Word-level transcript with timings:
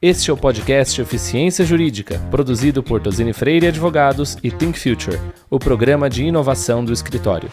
Este 0.00 0.30
é 0.30 0.34
o 0.34 0.36
podcast 0.36 1.00
Eficiência 1.00 1.64
Jurídica, 1.64 2.18
produzido 2.30 2.82
por 2.82 3.00
Tosini 3.00 3.32
Freire 3.32 3.68
Advogados 3.68 4.36
e 4.44 4.50
Think 4.50 4.78
Future, 4.78 5.18
o 5.48 5.58
programa 5.58 6.10
de 6.10 6.22
inovação 6.22 6.84
do 6.84 6.92
escritório. 6.92 7.50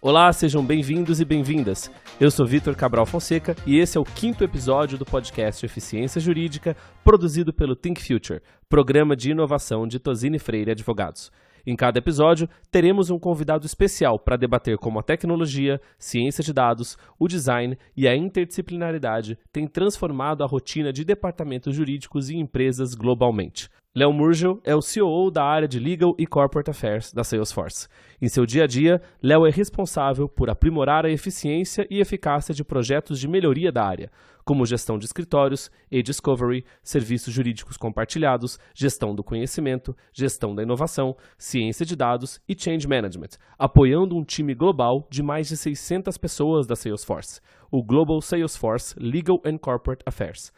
Olá, 0.00 0.32
sejam 0.32 0.64
bem-vindos 0.64 1.20
e 1.20 1.24
bem-vindas. 1.24 1.90
Eu 2.20 2.30
sou 2.30 2.46
Vitor 2.46 2.76
Cabral 2.76 3.04
Fonseca 3.04 3.56
e 3.66 3.80
esse 3.80 3.98
é 3.98 4.00
o 4.00 4.04
quinto 4.04 4.44
episódio 4.44 4.96
do 4.96 5.04
podcast 5.04 5.66
Eficiência 5.66 6.20
Jurídica, 6.20 6.76
produzido 7.02 7.52
pelo 7.52 7.74
Think 7.74 8.00
Future, 8.00 8.42
programa 8.68 9.16
de 9.16 9.32
inovação 9.32 9.88
de 9.88 9.98
Tosini 9.98 10.38
Freire 10.38 10.70
Advogados. 10.70 11.32
Em 11.64 11.76
cada 11.76 11.98
episódio, 11.98 12.48
teremos 12.70 13.08
um 13.08 13.18
convidado 13.18 13.64
especial 13.64 14.18
para 14.18 14.36
debater 14.36 14.76
como 14.78 14.98
a 14.98 15.02
tecnologia, 15.02 15.80
ciência 15.98 16.42
de 16.42 16.52
dados, 16.52 16.98
o 17.18 17.28
design 17.28 17.78
e 17.96 18.08
a 18.08 18.16
interdisciplinaridade 18.16 19.38
têm 19.52 19.66
transformado 19.66 20.42
a 20.42 20.46
rotina 20.46 20.92
de 20.92 21.04
departamentos 21.04 21.74
jurídicos 21.74 22.30
e 22.30 22.36
empresas 22.36 22.94
globalmente. 22.94 23.68
Léo 23.94 24.10
Murgel 24.10 24.58
é 24.64 24.74
o 24.74 24.80
CEO 24.80 25.30
da 25.30 25.44
área 25.44 25.68
de 25.68 25.78
Legal 25.78 26.14
e 26.18 26.26
Corporate 26.26 26.70
Affairs 26.70 27.12
da 27.12 27.22
Salesforce. 27.22 27.86
Em 28.22 28.26
seu 28.26 28.46
dia 28.46 28.64
a 28.64 28.66
dia, 28.66 29.02
Léo 29.22 29.44
é 29.44 29.50
responsável 29.50 30.26
por 30.26 30.48
aprimorar 30.48 31.04
a 31.04 31.10
eficiência 31.10 31.86
e 31.90 32.00
eficácia 32.00 32.54
de 32.54 32.64
projetos 32.64 33.20
de 33.20 33.28
melhoria 33.28 33.70
da 33.70 33.84
área, 33.84 34.10
como 34.46 34.64
gestão 34.64 34.96
de 34.96 35.04
escritórios, 35.04 35.70
e-discovery, 35.90 36.64
serviços 36.82 37.34
jurídicos 37.34 37.76
compartilhados, 37.76 38.58
gestão 38.74 39.14
do 39.14 39.22
conhecimento, 39.22 39.94
gestão 40.10 40.54
da 40.54 40.62
inovação, 40.62 41.14
ciência 41.36 41.84
de 41.84 41.94
dados 41.94 42.40
e 42.48 42.56
change 42.58 42.88
management, 42.88 43.36
apoiando 43.58 44.16
um 44.16 44.24
time 44.24 44.54
global 44.54 45.06
de 45.10 45.22
mais 45.22 45.48
de 45.48 45.56
600 45.58 46.16
pessoas 46.16 46.66
da 46.66 46.74
Salesforce, 46.74 47.42
o 47.70 47.82
Global 47.84 48.22
Salesforce 48.22 48.94
Legal 48.98 49.38
and 49.44 49.58
Corporate 49.58 50.02
Affairs. 50.06 50.50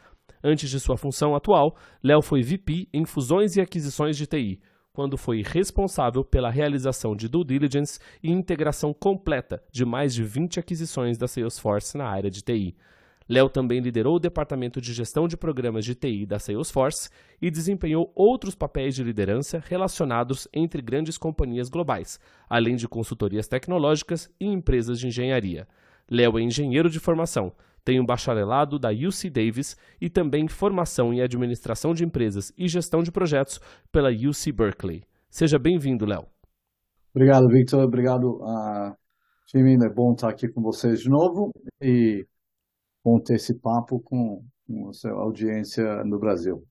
Antes 0.47 0.69
de 0.69 0.79
sua 0.79 0.95
função 0.95 1.35
atual, 1.35 1.75
Léo 2.03 2.21
foi 2.21 2.43
VP 2.43 2.87
em 2.93 3.03
fusões 3.03 3.55
e 3.55 3.61
aquisições 3.61 4.15
de 4.15 4.27
TI, 4.27 4.61
quando 4.93 5.17
foi 5.17 5.41
responsável 5.41 6.23
pela 6.23 6.51
realização 6.51 7.15
de 7.15 7.27
due 7.27 7.43
diligence 7.43 7.99
e 8.21 8.29
integração 8.29 8.93
completa 8.93 9.63
de 9.71 9.83
mais 9.83 10.13
de 10.13 10.23
20 10.23 10.59
aquisições 10.59 11.17
da 11.17 11.27
Salesforce 11.27 11.97
na 11.97 12.05
área 12.05 12.29
de 12.29 12.43
TI. 12.43 12.75
Léo 13.27 13.49
também 13.49 13.79
liderou 13.79 14.17
o 14.17 14.19
departamento 14.19 14.79
de 14.79 14.93
gestão 14.93 15.27
de 15.27 15.35
programas 15.35 15.83
de 15.83 15.95
TI 15.95 16.27
da 16.27 16.37
Salesforce 16.37 17.09
e 17.41 17.49
desempenhou 17.49 18.11
outros 18.13 18.53
papéis 18.53 18.93
de 18.93 19.03
liderança 19.03 19.63
relacionados 19.67 20.47
entre 20.53 20.79
grandes 20.79 21.17
companhias 21.17 21.69
globais, 21.69 22.19
além 22.47 22.75
de 22.75 22.87
consultorias 22.87 23.47
tecnológicas 23.47 24.29
e 24.39 24.45
empresas 24.45 24.99
de 24.99 25.07
engenharia. 25.07 25.67
Léo 26.07 26.37
é 26.37 26.43
engenheiro 26.43 26.87
de 26.87 26.99
formação, 26.99 27.51
tem 27.85 28.01
um 28.01 28.05
bacharelado 28.05 28.79
da 28.79 28.89
UC 28.89 29.29
Davis 29.29 29.77
e 30.01 30.09
também 30.09 30.47
formação 30.47 31.13
em 31.13 31.21
administração 31.21 31.93
de 31.93 32.03
empresas 32.03 32.51
e 32.57 32.67
gestão 32.67 33.03
de 33.03 33.11
projetos 33.11 33.61
pela 33.91 34.09
UC 34.09 34.51
Berkeley. 34.51 35.03
Seja 35.29 35.59
bem-vindo, 35.59 36.05
Léo. 36.05 36.25
Obrigado, 37.13 37.47
Victor. 37.47 37.83
Obrigado, 37.83 38.41
uh, 38.41 38.95
time. 39.47 39.75
É 39.85 39.93
bom 39.93 40.13
estar 40.13 40.29
aqui 40.29 40.49
com 40.49 40.61
vocês 40.61 41.01
de 41.01 41.09
novo 41.09 41.51
e 41.79 42.25
bom 43.03 43.19
ter 43.19 43.35
esse 43.35 43.53
papo 43.59 44.01
com, 44.03 44.43
com 44.67 44.89
a 44.89 44.93
sua 44.93 45.11
audiência 45.11 46.03
no 46.03 46.19
Brasil. 46.19 46.63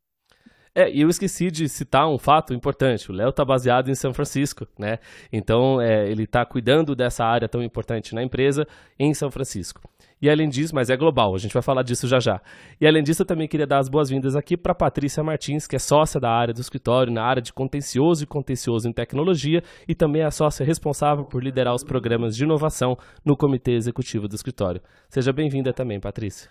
É, 0.75 0.91
e 0.91 1.03
eu 1.03 1.09
esqueci 1.09 1.53
de 1.53 1.69
citar 1.69 2.09
um 2.09 2.19
fato 2.19 2.53
importante. 2.53 3.09
O 3.09 3.15
Léo 3.15 3.29
está 3.29 3.45
baseado 3.45 3.89
em 3.89 3.95
São 3.95 4.13
Francisco, 4.13 4.67
né? 4.77 4.99
Então, 5.33 5.81
é, 5.81 6.11
ele 6.11 6.25
está 6.25 6.45
cuidando 6.45 6.97
dessa 6.97 7.25
área 7.25 7.49
tão 7.49 7.63
importante 7.63 8.13
na 8.13 8.25
empresa 8.25 8.67
em 8.99 9.15
São 9.15 9.31
Francisco. 9.31 9.81
E 10.25 10.31
além 10.31 10.49
disso, 10.49 10.75
mas 10.75 10.89
é 10.89 10.97
global, 10.97 11.35
a 11.35 11.39
gente 11.39 11.53
vai 11.53 11.63
falar 11.63 11.83
disso 11.83 12.09
já 12.09 12.19
já. 12.19 12.41
E 12.81 12.87
além 12.87 13.03
disso, 13.03 13.21
eu 13.21 13.27
também 13.27 13.47
queria 13.47 13.67
dar 13.67 13.79
as 13.79 13.91
boas-vindas 13.91 14.35
aqui 14.35 14.57
para 14.57 14.75
Patrícia 14.75 15.23
Martins, 15.23 15.67
que 15.67 15.77
é 15.77 15.79
sócia 15.79 16.19
da 16.19 16.31
área 16.31 16.55
do 16.55 16.63
escritório, 16.63 17.13
na 17.13 17.23
área 17.23 17.43
de 17.43 17.53
contencioso 17.53 18.25
e 18.25 18.27
contencioso 18.27 18.89
em 18.89 18.93
tecnologia, 18.95 19.63
e 19.87 19.95
também 19.95 20.23
é 20.23 20.25
a 20.25 20.31
sócia 20.31 20.65
responsável 20.65 21.27
por 21.27 21.45
liderar 21.45 21.75
os 21.75 21.85
programas 21.85 22.35
de 22.35 22.45
inovação 22.45 22.97
no 23.23 23.37
comitê 23.37 23.73
executivo 23.73 24.27
do 24.27 24.35
escritório. 24.35 24.81
Seja 25.11 25.31
bem-vinda 25.31 25.75
também, 25.75 26.01
Patrícia. 26.01 26.51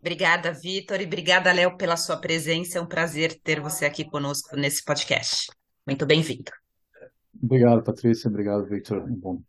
Obrigada, 0.00 0.52
Vitor, 0.52 1.00
e 1.00 1.04
obrigada, 1.04 1.50
Léo, 1.50 1.76
pela 1.76 1.96
sua 1.96 2.16
presença. 2.16 2.78
É 2.78 2.80
um 2.80 2.86
prazer 2.86 3.40
ter 3.42 3.58
você 3.58 3.86
aqui 3.86 4.04
conosco 4.04 4.54
nesse 4.54 4.84
podcast. 4.84 5.48
Muito 5.84 6.06
bem-vindo. 6.06 6.52
Obrigado, 7.42 7.82
Patrícia. 7.82 8.28
Obrigado, 8.28 8.66
Victor. 8.66 9.04
Bom 9.10 9.42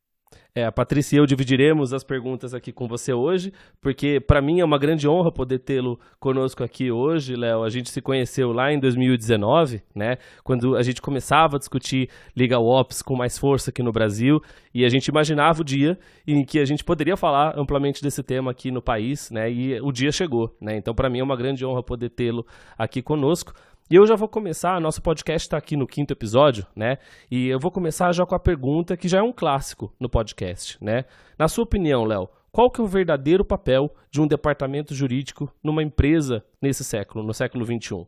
é, 0.55 0.65
a 0.65 0.71
Patrícia 0.71 1.15
e 1.15 1.19
eu 1.19 1.25
dividiremos 1.25 1.93
as 1.93 2.03
perguntas 2.03 2.53
aqui 2.53 2.71
com 2.71 2.87
você 2.87 3.13
hoje, 3.13 3.53
porque 3.79 4.19
para 4.19 4.41
mim 4.41 4.59
é 4.59 4.65
uma 4.65 4.77
grande 4.77 5.07
honra 5.07 5.31
poder 5.31 5.59
tê-lo 5.59 5.99
conosco 6.19 6.63
aqui 6.63 6.91
hoje, 6.91 7.35
Léo. 7.35 7.63
A 7.63 7.69
gente 7.69 7.89
se 7.89 8.01
conheceu 8.01 8.51
lá 8.51 8.71
em 8.73 8.79
2019, 8.79 9.81
né? 9.95 10.17
Quando 10.43 10.75
a 10.75 10.81
gente 10.81 11.01
começava 11.01 11.57
a 11.57 11.59
discutir 11.59 12.09
Legal 12.35 12.65
Ops 12.65 13.01
com 13.01 13.15
mais 13.15 13.37
força 13.37 13.69
aqui 13.69 13.83
no 13.83 13.91
Brasil, 13.91 14.41
e 14.73 14.85
a 14.85 14.89
gente 14.89 15.07
imaginava 15.07 15.61
o 15.61 15.63
dia 15.63 15.97
em 16.27 16.43
que 16.45 16.59
a 16.59 16.65
gente 16.65 16.83
poderia 16.83 17.17
falar 17.17 17.57
amplamente 17.57 18.01
desse 18.01 18.21
tema 18.21 18.51
aqui 18.51 18.71
no 18.71 18.81
país, 18.81 19.31
né? 19.31 19.51
E 19.51 19.79
o 19.81 19.91
dia 19.91 20.11
chegou, 20.11 20.55
né? 20.61 20.77
Então, 20.77 20.93
para 20.93 21.09
mim 21.09 21.19
é 21.19 21.23
uma 21.23 21.35
grande 21.35 21.65
honra 21.65 21.81
poder 21.81 22.09
tê-lo 22.09 22.45
aqui 22.77 23.01
conosco. 23.01 23.53
E 23.91 23.95
eu 23.95 24.05
já 24.05 24.15
vou 24.15 24.29
começar, 24.29 24.79
nosso 24.79 25.01
podcast 25.01 25.47
está 25.47 25.57
aqui 25.57 25.75
no 25.75 25.87
quinto 25.87 26.13
episódio, 26.13 26.63
né? 26.75 26.99
E 27.29 27.47
eu 27.47 27.59
vou 27.59 27.71
começar 27.71 28.11
já 28.11 28.23
com 28.23 28.35
a 28.35 28.39
pergunta 28.39 28.95
que 28.95 29.07
já 29.07 29.17
é 29.17 29.23
um 29.23 29.33
clássico 29.33 29.91
no 29.99 30.07
podcast, 30.07 30.77
né? 30.79 31.05
Na 31.39 31.47
sua 31.47 31.63
opinião, 31.63 32.03
Léo, 32.03 32.29
qual 32.51 32.69
que 32.69 32.79
é 32.79 32.83
o 32.83 32.87
verdadeiro 32.87 33.43
papel 33.43 33.91
de 34.11 34.21
um 34.21 34.27
departamento 34.27 34.93
jurídico 34.93 35.51
numa 35.63 35.81
empresa 35.81 36.45
nesse 36.61 36.83
século, 36.83 37.25
no 37.25 37.33
século 37.33 37.65
XXI? 37.65 38.05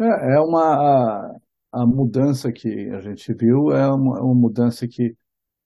É, 0.00 0.34
é 0.34 0.40
uma 0.40 0.74
a, 0.74 1.36
a, 1.74 1.86
mudança 1.86 2.50
que 2.50 2.90
a 2.90 3.00
gente 3.00 3.32
viu 3.34 3.70
é 3.70 3.86
uma, 3.86 4.20
uma 4.20 4.34
mudança 4.34 4.88
que 4.88 5.14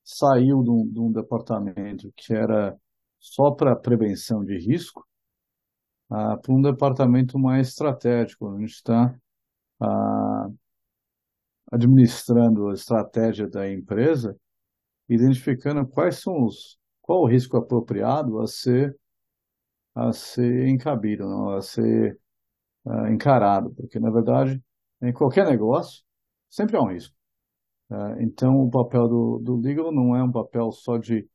saiu 0.05 0.63
de 0.63 0.71
um, 0.71 0.93
de 0.93 1.01
um 1.01 1.11
departamento 1.11 2.13
que 2.19 2.35
era 2.35 2.77
só 3.19 3.51
para 3.51 3.75
prevenção 3.75 4.45
de 4.45 4.59
risco 4.59 5.03
ah, 6.13 6.37
para 6.37 6.53
um 6.53 6.61
departamento 6.61 7.39
mais 7.39 7.69
estratégico. 7.69 8.49
A 8.55 8.61
gente 8.61 8.75
está 8.75 9.15
ah, 9.81 10.49
administrando 11.73 12.69
a 12.69 12.75
estratégia 12.75 13.49
da 13.49 13.71
empresa, 13.71 14.37
identificando 15.09 15.87
quais 15.87 16.17
são 16.21 16.45
os 16.45 16.79
qual 17.01 17.23
o 17.23 17.27
risco 17.27 17.57
apropriado 17.57 18.41
a 18.41 18.47
ser 18.47 18.97
a 19.95 20.13
ser 20.13 20.69
encabido, 20.69 21.25
não? 21.25 21.51
a 21.51 21.63
ser 21.63 22.19
ah, 22.87 23.11
encarado, 23.13 23.75
porque 23.75 23.99
na 24.01 24.11
verdade 24.11 24.63
em 25.03 25.13
qualquer 25.13 25.47
negócio 25.47 26.05
sempre 26.51 26.77
há 26.77 26.83
um 26.83 26.93
risco. 26.93 27.15
Então 28.21 28.57
o 28.57 28.71
papel 28.71 29.09
do, 29.09 29.39
do 29.41 29.57
legal 29.57 29.93
não 29.93 30.17
é 30.17 30.23
um 30.23 30.33
papel 30.33 30.73
só 30.73 30.97
de 30.99 31.29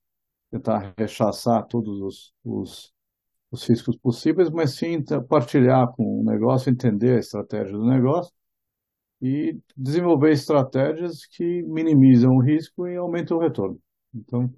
tentar 0.51 0.93
rechaçar 0.97 1.65
todos 1.67 2.01
os, 2.01 2.33
os 2.43 2.96
os 3.51 3.67
riscos 3.67 3.97
possíveis, 3.97 4.49
mas 4.49 4.75
sim 4.75 5.03
partilhar 5.27 5.87
com 5.93 6.21
o 6.21 6.23
negócio, 6.23 6.69
entender 6.69 7.15
a 7.15 7.19
estratégia 7.19 7.73
do 7.73 7.85
negócio 7.85 8.33
e 9.21 9.59
desenvolver 9.75 10.31
estratégias 10.31 11.25
que 11.25 11.63
minimizam 11.63 12.35
o 12.35 12.41
risco 12.41 12.87
e 12.87 12.95
aumentam 12.95 13.37
o 13.37 13.39
retorno. 13.39 13.79
Então, 14.13 14.53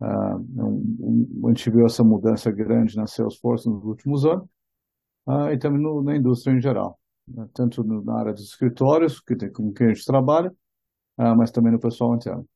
um, 0.00 1.26
um, 1.40 1.46
a 1.46 1.48
gente 1.48 1.70
viu 1.70 1.86
essa 1.86 2.02
mudança 2.02 2.50
grande 2.50 2.96
na 2.96 3.06
Salesforce 3.06 3.68
nos 3.68 3.84
últimos 3.84 4.24
anos 4.24 4.46
uh, 5.26 5.50
e 5.52 5.58
também 5.58 5.82
no, 5.82 6.02
na 6.02 6.16
indústria 6.16 6.54
em 6.54 6.60
geral, 6.60 6.98
né? 7.28 7.46
tanto 7.54 7.82
na 7.84 8.18
área 8.18 8.32
dos 8.32 8.44
escritórios, 8.44 9.20
que 9.20 9.36
tem, 9.36 9.50
com 9.52 9.72
quem 9.72 9.88
a 9.88 9.94
gente 9.94 10.04
trabalha, 10.04 10.50
uh, 11.18 11.36
mas 11.36 11.50
também 11.50 11.72
no 11.72 11.80
pessoal 11.80 12.14
interno. 12.14 12.46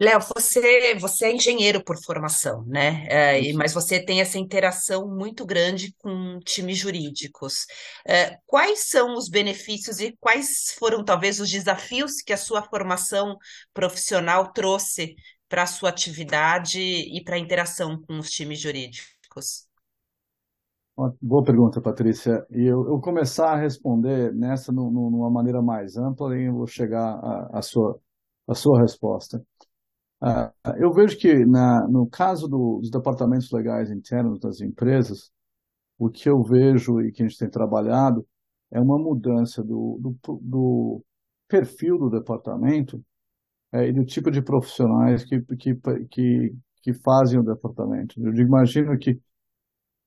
Léo, 0.00 0.18
você, 0.34 0.94
você 0.94 1.26
é 1.26 1.34
engenheiro 1.34 1.84
por 1.84 2.02
formação, 2.02 2.64
né? 2.64 3.06
É, 3.06 3.52
mas 3.52 3.74
você 3.74 4.02
tem 4.02 4.22
essa 4.22 4.38
interação 4.38 5.06
muito 5.06 5.44
grande 5.44 5.94
com 5.98 6.38
times 6.38 6.78
jurídicos. 6.78 7.66
É, 8.08 8.38
quais 8.46 8.88
são 8.88 9.14
os 9.14 9.28
benefícios 9.28 10.00
e 10.00 10.16
quais 10.18 10.74
foram 10.78 11.04
talvez 11.04 11.38
os 11.38 11.50
desafios 11.50 12.22
que 12.22 12.32
a 12.32 12.38
sua 12.38 12.62
formação 12.62 13.36
profissional 13.74 14.50
trouxe 14.54 15.14
para 15.50 15.64
a 15.64 15.66
sua 15.66 15.90
atividade 15.90 16.80
e 16.80 17.22
para 17.22 17.36
a 17.36 17.38
interação 17.38 18.00
com 18.00 18.18
os 18.18 18.30
times 18.30 18.58
jurídicos? 18.58 19.68
Boa 21.20 21.44
pergunta, 21.44 21.78
Patrícia. 21.78 22.46
E 22.50 22.62
eu, 22.62 22.86
eu 22.88 23.00
começar 23.00 23.52
a 23.52 23.56
responder 23.56 24.32
nessa 24.34 24.72
numa 24.72 25.30
maneira 25.30 25.60
mais 25.60 25.98
ampla 25.98 26.38
e 26.38 26.44
eu 26.44 26.54
vou 26.54 26.66
chegar 26.66 27.20
à 27.52 27.60
sua, 27.60 28.00
a 28.48 28.54
sua 28.54 28.80
resposta. 28.80 29.44
Uh, 30.22 30.52
eu 30.78 30.92
vejo 30.92 31.18
que 31.18 31.46
na, 31.46 31.86
no 31.88 32.06
caso 32.06 32.46
do, 32.46 32.78
dos 32.80 32.90
departamentos 32.90 33.50
legais 33.50 33.90
internos 33.90 34.38
das 34.38 34.60
empresas, 34.60 35.32
o 35.98 36.10
que 36.10 36.28
eu 36.28 36.42
vejo 36.42 37.00
e 37.02 37.12
que 37.12 37.22
a 37.22 37.28
gente 37.28 37.38
tem 37.38 37.50
trabalhado 37.50 38.26
é 38.70 38.80
uma 38.80 38.98
mudança 38.98 39.62
do, 39.62 39.98
do, 40.00 40.40
do 40.40 41.04
perfil 41.48 41.98
do 41.98 42.10
departamento 42.10 43.04
é, 43.72 43.88
e 43.88 43.92
do 43.92 44.04
tipo 44.04 44.30
de 44.30 44.42
profissionais 44.42 45.24
que, 45.24 45.40
que, 45.56 45.74
que, 46.10 46.56
que 46.82 46.94
fazem 46.94 47.38
o 47.40 47.42
departamento. 47.42 48.20
Eu 48.20 48.34
imagino 48.34 48.98
que 48.98 49.20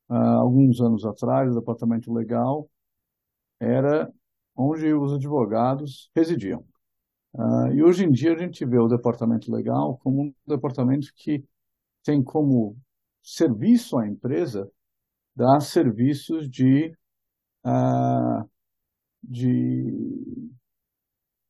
há 0.10 0.36
alguns 0.36 0.80
anos 0.82 1.06
atrás, 1.06 1.52
o 1.52 1.60
departamento 1.60 2.14
legal 2.14 2.70
era 3.60 4.12
onde 4.56 4.94
os 4.94 5.14
advogados 5.14 6.12
residiam. 6.16 6.66
Uh, 7.34 7.74
e 7.74 7.84
hoje 7.84 8.06
em 8.06 8.12
dia 8.12 8.34
a 8.34 8.38
gente 8.38 8.64
vê 8.64 8.78
o 8.78 8.88
departamento 8.88 9.52
legal 9.52 9.98
como 10.04 10.24
um 10.24 10.34
departamento 10.46 11.12
que 11.16 11.44
tem 12.04 12.24
como 12.24 12.78
serviço 13.24 13.98
à 13.98 14.08
empresa 14.08 14.70
dar 15.36 15.60
serviços 15.62 16.48
de, 16.48 16.96
uh, 17.66 18.48
de 19.24 20.54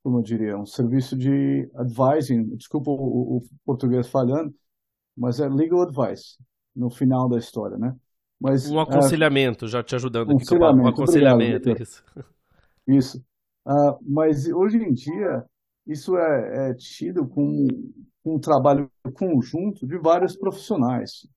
como 0.01 0.19
eu 0.19 0.21
diria, 0.21 0.57
um 0.57 0.65
serviço 0.65 1.18
de 1.18 1.69
advising, 1.75 2.56
desculpa 2.56 2.91
o, 2.91 3.38
o, 3.38 3.44
português 3.65 4.07
falhando, 4.07 4.53
mas 5.18 5.39
é 5.39 5.50
legal 5.50 5.81
advice 5.81 6.38
no 6.75 6.89
final 6.89 7.27
da 7.27 7.38
história, 7.38 7.77
né? 7.77 7.95
Mas, 8.39 8.69
um 8.69 8.79
aconselhamento, 8.79 9.65
uh, 9.65 9.68
já 9.68 9.81
te 9.81 9.95
ajudando 9.95 10.31
aqui. 10.31 10.44
Aconselhamento, 10.44 10.86
um 10.86 10.88
aconselhamento, 10.89 11.69
obrigado, 11.69 11.81
isso. 11.81 12.03
Isso. 12.86 13.25
Uh, 13.65 13.97
mas 14.01 14.47
hoje 14.47 14.77
em 14.77 14.94
dia, 14.94 15.45
isso 15.85 16.15
é, 16.18 16.69
é 16.69 16.74
tido 16.75 17.27
como 17.27 17.68
um 18.25 18.39
trabalho 18.39 18.89
conjunto 19.13 19.85
de 19.85 19.97
vários 20.00 20.38
profissionais. 20.38 21.27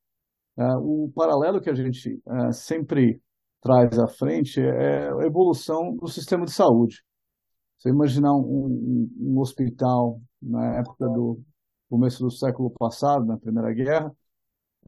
Uh, 0.56 1.04
o 1.04 1.12
paralelo 1.12 1.60
que 1.60 1.69
a 1.69 1.75
gente 1.75 2.20
uh, 2.26 2.52
sempre 2.52 3.20
traz 3.60 3.98
à 3.98 4.06
frente 4.06 4.60
é 4.60 5.08
a 5.08 5.26
evolução 5.26 5.94
do 5.96 6.06
sistema 6.08 6.44
de 6.44 6.52
saúde. 6.52 7.02
Você 7.76 7.90
imaginar 7.90 8.32
um, 8.32 8.40
um, 8.40 9.34
um 9.34 9.40
hospital 9.40 10.20
na 10.40 10.78
época 10.78 11.06
do 11.06 11.40
começo 11.90 12.22
do 12.22 12.31
século 12.31 12.70
passado, 12.70 13.26
na 13.26 13.38
Primeira 13.38 13.72
Guerra, 13.75 14.10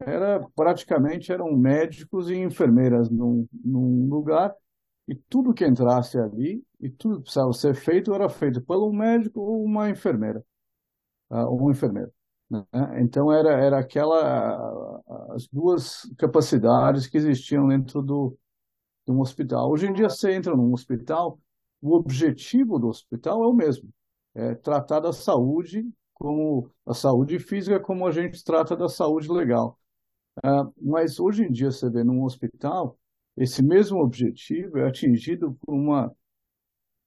era 0.01 0.41
praticamente 0.55 1.33
eram 1.33 1.57
médicos 1.57 2.31
e 2.31 2.37
enfermeiras 2.37 3.11
num, 3.11 3.47
num 3.65 4.09
lugar 4.09 4.55
e 5.09 5.15
tudo 5.15 5.55
que 5.55 5.67
entrasse 5.67 6.19
ali 6.19 6.63
e 6.79 6.91
tudo 6.91 7.17
que 7.17 7.23
precisava 7.23 7.53
ser 7.55 7.75
feito 7.75 8.15
era 8.15 8.29
feito 8.29 8.61
pelo 8.61 8.93
médico 8.93 9.41
ou 9.41 9.65
uma 9.65 9.89
enfermeira, 9.89 10.45
uh, 11.31 11.49
um 11.51 11.71
enfermeiro. 11.71 12.13
Né? 12.51 12.63
Então 13.01 13.33
era 13.33 13.51
era 13.53 13.79
aquela 13.79 15.03
as 15.31 15.47
duas 15.49 16.03
capacidades 16.19 17.07
que 17.07 17.17
existiam 17.17 17.69
dentro 17.69 18.03
do 18.03 18.37
de 19.07 19.13
um 19.13 19.21
hospital. 19.21 19.71
Hoje 19.71 19.87
em 19.87 19.93
dia 19.95 20.11
você 20.11 20.33
entra 20.33 20.55
num 20.55 20.73
hospital, 20.73 21.41
o 21.81 21.95
objetivo 21.95 22.79
do 22.79 22.89
hospital 22.89 23.43
é 23.43 23.47
o 23.47 23.55
mesmo, 23.55 23.89
é 24.35 24.55
tratar 24.55 25.01
da 25.01 25.13
saúde 25.13 25.89
como 26.13 26.71
a 26.85 26.93
saúde 26.93 27.39
física 27.39 27.81
como 27.81 28.07
a 28.07 28.13
gente 28.13 28.45
trata 28.45 28.77
da 28.77 28.89
saúde 28.89 29.31
legal. 29.31 29.79
Uh, 30.45 30.73
mas 30.81 31.19
hoje 31.19 31.45
em 31.45 31.51
dia 31.51 31.71
você 31.71 31.89
vê 31.91 32.05
num 32.05 32.23
hospital 32.25 32.99
esse 33.39 33.63
mesmo 33.63 34.01
objetivo 34.01 34.79
é 34.79 34.89
atingido 34.89 35.57
por 35.61 35.75
uma, 35.75 36.13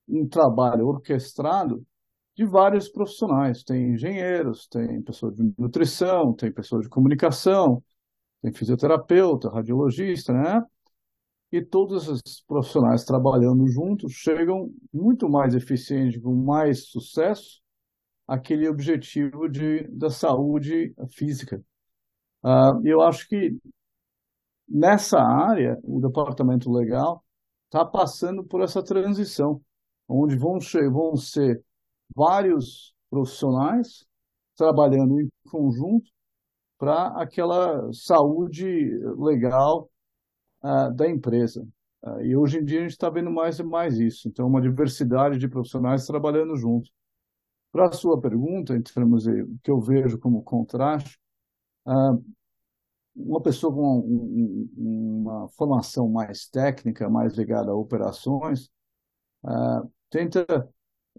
um 0.07 0.27
trabalho 0.27 0.87
orquestrado 0.87 1.85
de 2.35 2.45
vários 2.45 2.89
profissionais. 2.89 3.63
Tem 3.63 3.93
engenheiros, 3.93 4.67
tem 4.67 5.01
pessoas 5.01 5.35
de 5.35 5.53
nutrição, 5.57 6.33
tem 6.33 6.51
pessoas 6.51 6.83
de 6.83 6.89
comunicação, 6.89 7.83
tem 8.41 8.53
fisioterapeuta, 8.53 9.49
radiologista, 9.49 10.33
né? 10.33 10.63
E 11.51 11.61
todos 11.61 12.07
esses 12.07 12.41
profissionais 12.47 13.03
trabalhando 13.03 13.67
juntos 13.67 14.13
chegam 14.13 14.71
muito 14.93 15.29
mais 15.29 15.53
eficientes, 15.53 16.21
com 16.21 16.33
mais 16.33 16.87
sucesso, 16.87 17.61
aquele 18.25 18.69
objetivo 18.69 19.49
de, 19.49 19.85
da 19.89 20.09
saúde 20.09 20.93
física. 21.09 21.61
Uh, 22.41 22.87
eu 22.87 23.01
acho 23.01 23.27
que 23.27 23.57
nessa 24.71 25.19
área, 25.19 25.77
o 25.83 25.99
departamento 25.99 26.71
legal 26.71 27.23
está 27.65 27.85
passando 27.85 28.43
por 28.43 28.61
essa 28.61 28.83
transição, 28.83 29.61
onde 30.07 30.37
vão 30.37 30.59
ser, 30.59 30.89
vão 30.89 31.15
ser 31.15 31.63
vários 32.15 32.93
profissionais 33.09 34.05
trabalhando 34.55 35.19
em 35.19 35.29
conjunto 35.49 36.09
para 36.77 37.21
aquela 37.21 37.91
saúde 37.93 38.65
legal 39.17 39.89
uh, 40.63 40.93
da 40.95 41.09
empresa. 41.09 41.65
Uh, 42.03 42.21
e 42.21 42.35
hoje 42.35 42.57
em 42.57 42.65
dia 42.65 42.79
a 42.79 42.81
gente 42.81 42.91
está 42.91 43.09
vendo 43.09 43.31
mais 43.31 43.59
e 43.59 43.63
mais 43.63 43.99
isso. 43.99 44.27
Então, 44.27 44.47
uma 44.47 44.61
diversidade 44.61 45.37
de 45.37 45.47
profissionais 45.47 46.05
trabalhando 46.05 46.55
junto. 46.55 46.89
Para 47.71 47.87
a 47.87 47.91
sua 47.91 48.19
pergunta, 48.19 48.75
em 48.75 48.81
termos 48.81 49.23
de, 49.23 49.45
que 49.63 49.71
eu 49.71 49.79
vejo 49.79 50.19
como 50.19 50.43
contraste, 50.43 51.17
uh, 51.87 52.23
uma 53.15 53.41
pessoa 53.41 53.73
com 53.73 53.99
uma 54.77 55.47
formação 55.49 56.09
mais 56.09 56.47
técnica, 56.47 57.09
mais 57.09 57.33
ligada 57.35 57.71
a 57.71 57.75
operações, 57.75 58.69
uh, 59.43 59.91
tenta 60.09 60.45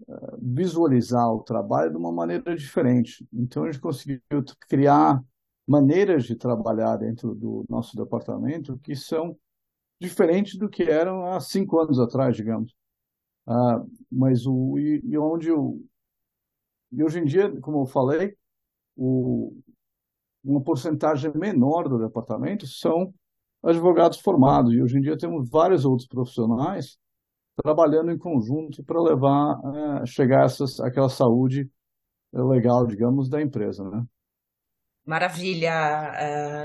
uh, 0.07 0.37
visualizar 0.41 1.31
o 1.31 1.43
trabalho 1.43 1.91
de 1.91 1.97
uma 1.97 2.11
maneira 2.11 2.55
diferente. 2.55 3.27
Então, 3.31 3.63
a 3.63 3.71
gente 3.71 3.81
conseguiu 3.81 4.21
criar 4.67 5.23
maneiras 5.67 6.25
de 6.25 6.35
trabalhar 6.35 6.97
dentro 6.97 7.33
do 7.35 7.65
nosso 7.69 7.95
departamento 7.95 8.77
que 8.79 8.95
são 8.95 9.37
diferentes 9.99 10.57
do 10.57 10.69
que 10.69 10.83
eram 10.83 11.25
há 11.25 11.39
cinco 11.39 11.79
anos 11.79 11.99
atrás, 11.99 12.35
digamos. 12.35 12.75
Uh, 13.47 13.89
mas 14.11 14.45
o 14.45 14.77
e, 14.79 15.01
e 15.03 15.17
onde 15.17 15.51
o 15.51 15.81
e 16.93 17.03
hoje 17.03 17.19
em 17.19 17.25
dia, 17.25 17.49
como 17.59 17.81
eu 17.81 17.85
falei, 17.87 18.37
o, 18.95 19.57
uma 20.43 20.61
porcentagem 20.61 21.31
menor 21.35 21.87
do 21.87 21.97
departamento 21.97 22.67
são 22.67 23.13
advogados 23.63 24.19
formados. 24.19 24.73
E 24.73 24.81
hoje 24.81 24.97
em 24.97 25.01
dia 25.01 25.17
temos 25.17 25.49
vários 25.49 25.85
outros 25.85 26.07
profissionais 26.07 26.97
trabalhando 27.61 28.11
em 28.11 28.17
conjunto 28.17 28.83
para 28.83 29.01
levar, 29.01 29.59
é, 30.01 30.05
chegar 30.05 30.41
a 30.41 30.45
essas, 30.45 30.79
aquela 30.79 31.09
saúde 31.09 31.69
legal, 32.33 32.85
digamos, 32.87 33.29
da 33.29 33.41
empresa, 33.41 33.87
né? 33.89 34.03
Maravilha, 35.05 35.73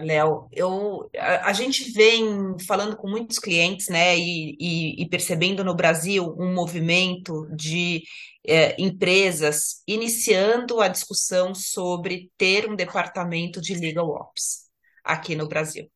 uh, 0.00 0.05
Léo. 0.06 0.49
Eu, 0.52 1.11
a, 1.19 1.50
a, 1.50 1.52
gente 1.52 1.90
vem 1.90 2.56
falando 2.67 2.96
com 2.96 3.08
muitos 3.08 3.38
clientes, 3.38 3.88
né, 3.88 4.17
e, 4.17 4.56
e, 4.61 5.02
e 5.02 5.08
percebendo 5.08 5.64
no 5.64 5.75
Brasil 5.75 6.37
um 6.38 6.55
movimento 6.55 7.49
de 7.56 8.05
uh, 8.46 8.81
empresas 8.81 9.82
iniciando 9.88 10.81
a 10.81 10.87
discussão 10.87 11.52
sobre 11.52 12.31
ter 12.38 12.70
um 12.70 12.76
departamento 12.76 13.61
de 13.61 13.75
legal 13.75 14.08
ops 14.08 14.69
aqui 15.02 15.35
no 15.35 15.49
Brasil. 15.49 15.90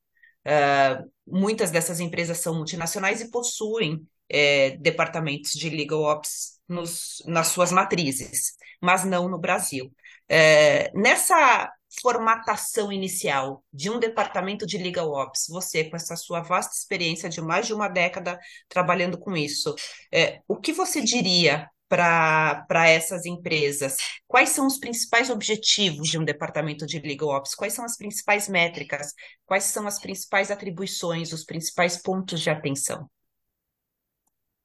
Uh, 0.44 1.08
muitas 1.24 1.70
dessas 1.70 2.00
empresas 2.00 2.38
são 2.38 2.56
multinacionais 2.56 3.20
e 3.20 3.30
possuem 3.30 4.04
é, 4.28 4.76
departamentos 4.78 5.52
de 5.52 5.70
legal 5.70 6.00
ops 6.02 6.58
nos, 6.68 7.22
nas 7.26 7.48
suas 7.48 7.70
matrizes, 7.70 8.54
mas 8.80 9.04
não 9.04 9.28
no 9.28 9.38
Brasil. 9.38 9.92
É, 10.28 10.90
nessa 10.94 11.70
formatação 12.00 12.92
inicial 12.92 13.62
de 13.72 13.90
um 13.90 13.98
departamento 13.98 14.66
de 14.66 14.78
legal 14.78 15.10
ops, 15.10 15.46
você 15.48 15.84
com 15.84 15.96
essa 15.96 16.16
sua 16.16 16.40
vasta 16.40 16.74
experiência 16.74 17.28
de 17.28 17.40
mais 17.40 17.66
de 17.66 17.74
uma 17.74 17.88
década 17.88 18.38
trabalhando 18.68 19.18
com 19.18 19.36
isso, 19.36 19.74
é, 20.12 20.40
o 20.48 20.56
que 20.56 20.72
você 20.72 21.02
diria 21.02 21.68
para 21.88 22.88
essas 22.88 23.26
empresas? 23.26 23.96
Quais 24.26 24.48
são 24.50 24.66
os 24.66 24.78
principais 24.78 25.28
objetivos 25.28 26.08
de 26.08 26.18
um 26.18 26.24
departamento 26.24 26.86
de 26.86 26.98
legal 26.98 27.28
ops? 27.30 27.54
Quais 27.54 27.74
são 27.74 27.84
as 27.84 27.98
principais 27.98 28.48
métricas? 28.48 29.12
Quais 29.44 29.64
são 29.64 29.86
as 29.86 29.98
principais 29.98 30.50
atribuições, 30.50 31.32
os 31.32 31.44
principais 31.44 32.00
pontos 32.00 32.40
de 32.40 32.48
atenção? 32.48 33.10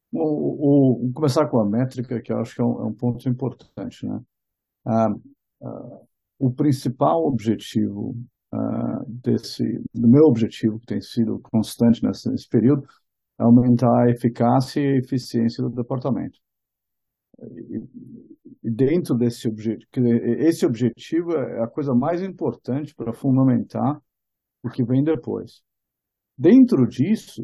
O, 0.09 1.11
começar 1.13 1.47
com 1.47 1.59
a 1.59 1.65
métrica, 1.65 2.21
que 2.21 2.31
eu 2.31 2.39
acho 2.39 2.55
que 2.55 2.61
é 2.61 2.63
um, 2.63 2.81
é 2.81 2.85
um 2.85 2.93
ponto 2.93 3.27
importante. 3.27 4.05
Né? 4.05 4.21
Ah, 4.85 5.13
ah, 5.61 6.01
o 6.39 6.51
principal 6.51 7.25
objetivo 7.25 8.15
uh, 8.53 9.05
desse, 9.07 9.63
do 9.93 10.07
meu 10.07 10.25
objetivo, 10.25 10.79
que 10.79 10.85
tem 10.85 11.01
sido 11.01 11.39
constante 11.51 12.03
nesse, 12.03 12.29
nesse 12.29 12.47
período, 12.47 12.87
é 13.39 13.43
aumentar 13.43 14.03
a 14.03 14.09
eficácia 14.09 14.81
e 14.81 14.93
a 14.93 14.97
eficiência 14.97 15.63
do 15.63 15.69
departamento. 15.69 16.39
E, 17.39 18.69
dentro 18.69 19.15
desse 19.15 19.47
objetivo, 19.47 19.87
esse 20.39 20.65
objetivo 20.65 21.33
é 21.33 21.63
a 21.63 21.67
coisa 21.67 21.93
mais 21.93 22.21
importante 22.21 22.93
para 22.95 23.13
fundamentar 23.13 24.01
o 24.63 24.69
que 24.69 24.83
vem 24.83 25.03
depois. 25.03 25.61
Dentro 26.37 26.87
disso, 26.87 27.43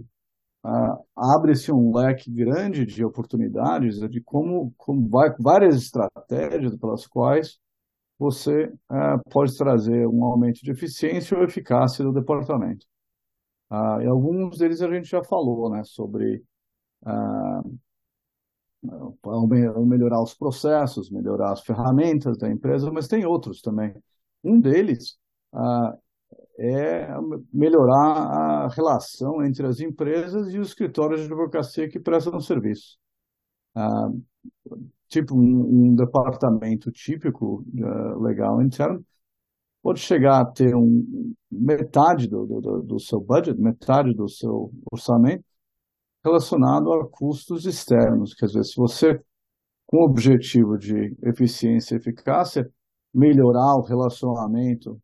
uh, 0.66 1.04
abre-se 1.16 1.72
um 1.72 1.96
leque 1.96 2.32
grande 2.32 2.86
de 2.86 3.04
oportunidades 3.06 4.00
de 4.10 4.22
como, 4.22 4.74
como 4.78 5.08
vai, 5.10 5.30
várias 5.40 5.76
estratégias 5.76 6.76
pelas 6.78 7.08
quais 7.08 7.60
você 8.24 8.74
é, 8.92 9.18
pode 9.30 9.56
trazer 9.58 10.08
um 10.08 10.24
aumento 10.24 10.62
de 10.64 10.72
eficiência 10.72 11.38
ou 11.38 11.44
eficácia 11.44 12.04
do 12.06 12.14
departamento. 12.14 12.86
Ah, 13.70 14.00
e 14.02 14.08
alguns 14.08 14.58
deles 14.58 14.82
a 14.82 14.90
gente 14.90 15.10
já 15.10 15.24
falou, 15.24 15.70
né, 15.70 15.84
sobre 15.84 16.44
ah, 17.06 17.64
melhorar 19.86 20.22
os 20.22 20.34
processos, 20.34 21.10
melhorar 21.10 21.52
as 21.54 21.62
ferramentas 21.62 22.38
da 22.38 22.50
empresa, 22.50 22.92
mas 22.92 23.08
tem 23.08 23.26
outros 23.26 23.62
também. 23.62 23.94
Um 24.44 24.60
deles 24.60 25.18
ah, 25.54 25.98
é 26.58 27.08
melhorar 27.52 28.66
a 28.66 28.68
relação 28.70 29.44
entre 29.44 29.66
as 29.68 29.80
empresas 29.80 30.54
e 30.54 30.60
os 30.60 30.70
escritórios 30.70 31.22
de 31.22 31.28
advocacia 31.28 31.90
que 31.90 32.00
prestam 32.00 32.40
serviço. 32.40 32.98
Ah, 33.76 34.10
tipo, 35.14 35.36
um, 35.36 35.92
um, 35.92 35.96
departamento 35.96 36.92
típico 36.92 37.62
uh, 37.62 38.20
legal 38.22 38.62
interno 38.62 39.06
pode 39.82 40.00
chegar 40.00 40.42
a 40.42 40.46
ter 40.46 40.76
um, 40.76 41.34
metade 41.52 42.28
do, 42.28 42.46
do, 42.46 42.82
do 42.82 43.00
seu 43.00 43.20
budget, 43.20 43.60
metade 43.60 44.14
do 44.14 44.28
seu 44.30 44.72
orçamento 44.92 45.44
relacionado 46.24 46.92
a 46.94 47.08
custos 47.10 47.66
externos. 47.66 48.34
Quer 48.34 48.48
dizer, 48.48 48.64
se 48.64 48.76
você, 48.78 49.20
com 49.86 49.98
o 49.98 50.06
objetivo 50.06 50.78
de 50.78 51.16
eficiência 51.24 51.96
e 51.96 51.98
eficácia, 51.98 52.68
melhorar 53.14 53.76
o 53.76 53.84
relacionamento 53.84 55.00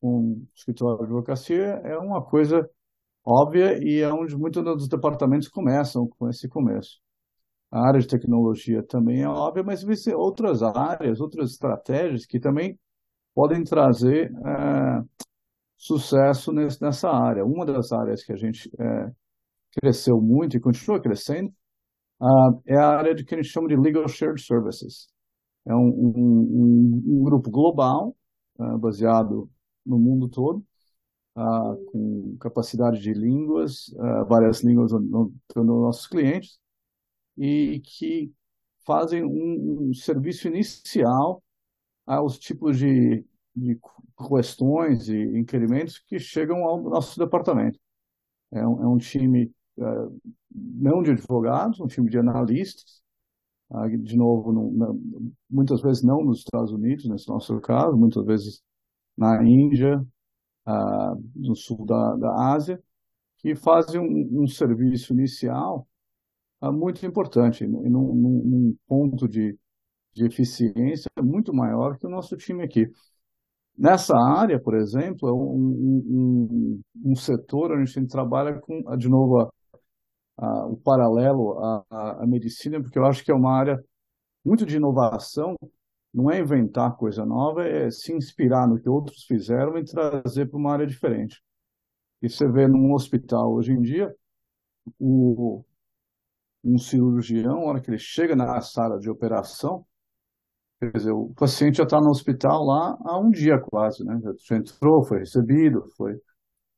com 0.00 0.32
o 0.32 0.46
escritório 0.54 0.98
de 0.98 1.04
advocacia, 1.04 1.80
é 1.84 1.96
uma 1.96 2.22
coisa 2.22 2.68
óbvia 3.24 3.78
e 3.82 4.00
é 4.00 4.12
onde 4.12 4.36
muitos 4.36 4.62
dos 4.64 4.88
departamentos 4.88 5.48
começam 5.48 6.06
com 6.08 6.28
esse 6.28 6.48
começo. 6.48 7.03
A 7.74 7.88
área 7.88 7.98
de 7.98 8.06
tecnologia 8.06 8.84
também 8.84 9.22
é 9.22 9.28
óbvia, 9.28 9.64
mas 9.64 9.82
existem 9.82 10.14
outras 10.14 10.62
áreas, 10.62 11.20
outras 11.20 11.50
estratégias 11.50 12.24
que 12.24 12.38
também 12.38 12.78
podem 13.34 13.64
trazer 13.64 14.30
é, 14.30 15.02
sucesso 15.76 16.52
nesse, 16.52 16.80
nessa 16.80 17.10
área. 17.10 17.44
Uma 17.44 17.66
das 17.66 17.90
áreas 17.90 18.22
que 18.22 18.32
a 18.32 18.36
gente 18.36 18.70
é, 18.78 19.10
cresceu 19.72 20.20
muito 20.20 20.56
e 20.56 20.60
continua 20.60 21.00
crescendo 21.00 21.52
uh, 22.20 22.62
é 22.64 22.76
a 22.76 22.90
área 22.90 23.12
de 23.12 23.24
que 23.24 23.34
a 23.34 23.38
gente 23.38 23.50
chama 23.50 23.66
de 23.66 23.74
Legal 23.76 24.06
Shared 24.06 24.40
Services. 24.40 25.08
É 25.66 25.74
um, 25.74 25.88
um, 25.88 27.02
um 27.06 27.24
grupo 27.24 27.50
global, 27.50 28.16
uh, 28.56 28.78
baseado 28.78 29.50
no 29.84 29.98
mundo 29.98 30.28
todo, 30.28 30.64
uh, 31.36 31.84
com 31.90 32.36
capacidade 32.38 33.00
de 33.00 33.12
línguas, 33.12 33.92
várias 34.28 34.62
línguas 34.62 34.92
nos 34.92 35.32
no 35.56 35.82
nossos 35.82 36.06
clientes, 36.06 36.60
e 37.36 37.80
que 37.80 38.32
fazem 38.86 39.24
um, 39.24 39.88
um 39.88 39.94
serviço 39.94 40.46
inicial 40.46 41.42
aos 42.06 42.38
tipos 42.38 42.78
de, 42.78 43.24
de 43.54 43.78
questões 44.28 45.08
e 45.08 45.38
inquirimentos 45.38 45.98
que 45.98 46.18
chegam 46.18 46.64
ao 46.64 46.82
nosso 46.82 47.18
departamento. 47.18 47.78
É 48.52 48.66
um, 48.66 48.82
é 48.82 48.86
um 48.86 48.98
time 48.98 49.50
uh, 49.78 50.20
não 50.54 51.02
de 51.02 51.10
advogados, 51.10 51.80
um 51.80 51.86
time 51.86 52.08
de 52.08 52.18
analistas, 52.18 53.02
uh, 53.70 53.88
de 53.88 54.16
novo, 54.16 54.52
muitas 55.50 55.80
vezes 55.80 56.02
não 56.02 56.22
nos 56.22 56.38
Estados 56.38 56.72
Unidos, 56.72 57.06
nesse 57.08 57.28
nosso 57.28 57.58
caso, 57.60 57.96
muitas 57.96 58.24
vezes 58.24 58.62
na 59.16 59.42
Índia, 59.42 59.98
uh, 60.66 61.24
no 61.34 61.56
sul 61.56 61.84
da, 61.84 62.16
da 62.16 62.54
Ásia, 62.54 62.82
que 63.38 63.54
fazem 63.54 64.00
um, 64.00 64.42
um 64.42 64.46
serviço 64.46 65.12
inicial 65.12 65.86
muito 66.72 67.04
importante, 67.06 67.66
num, 67.66 67.82
num, 67.88 68.42
num 68.44 68.76
ponto 68.86 69.28
de 69.28 69.58
de 70.14 70.24
eficiência 70.24 71.10
muito 71.20 71.52
maior 71.52 71.98
que 71.98 72.06
o 72.06 72.10
nosso 72.10 72.36
time 72.36 72.62
aqui. 72.62 72.88
Nessa 73.76 74.16
área, 74.16 74.60
por 74.60 74.74
exemplo, 74.76 75.28
é 75.28 75.32
um, 75.32 75.48
um, 76.06 76.82
um 77.04 77.16
setor 77.16 77.72
onde 77.72 77.82
a 77.82 77.86
gente 77.86 78.06
trabalha 78.06 78.60
com, 78.60 78.82
de 78.96 79.08
novo, 79.08 79.40
a, 79.40 79.50
a, 80.38 80.66
o 80.68 80.76
paralelo 80.76 81.58
à, 81.58 82.22
à 82.22 82.26
medicina, 82.26 82.80
porque 82.80 82.98
eu 82.98 83.04
acho 83.04 83.24
que 83.24 83.32
é 83.32 83.34
uma 83.34 83.52
área 83.52 83.82
muito 84.44 84.64
de 84.64 84.76
inovação, 84.76 85.56
não 86.12 86.30
é 86.30 86.38
inventar 86.38 86.96
coisa 86.96 87.26
nova, 87.26 87.66
é 87.66 87.90
se 87.90 88.12
inspirar 88.12 88.68
no 88.68 88.80
que 88.80 88.88
outros 88.88 89.24
fizeram 89.24 89.76
e 89.76 89.84
trazer 89.84 90.46
para 90.46 90.58
uma 90.58 90.72
área 90.72 90.86
diferente. 90.86 91.42
E 92.22 92.28
você 92.30 92.48
vê 92.48 92.68
num 92.68 92.92
hospital 92.92 93.52
hoje 93.52 93.72
em 93.72 93.82
dia, 93.82 94.14
o, 95.00 95.64
um 96.64 96.78
cirurgião, 96.78 97.56
na 97.60 97.66
hora 97.66 97.80
que 97.80 97.90
ele 97.90 97.98
chega 97.98 98.34
na 98.34 98.60
sala 98.60 98.98
de 98.98 99.10
operação, 99.10 99.86
Quer 100.92 100.98
dizer, 100.98 101.12
o 101.12 101.32
paciente 101.34 101.78
já 101.78 101.84
está 101.84 102.00
no 102.00 102.10
hospital 102.10 102.64
lá 102.64 102.98
há 103.04 103.18
um 103.18 103.30
dia 103.30 103.58
quase, 103.58 104.04
né? 104.04 104.20
Já 104.46 104.56
entrou, 104.56 105.04
foi 105.04 105.20
recebido, 105.20 105.86
foi, 105.96 106.20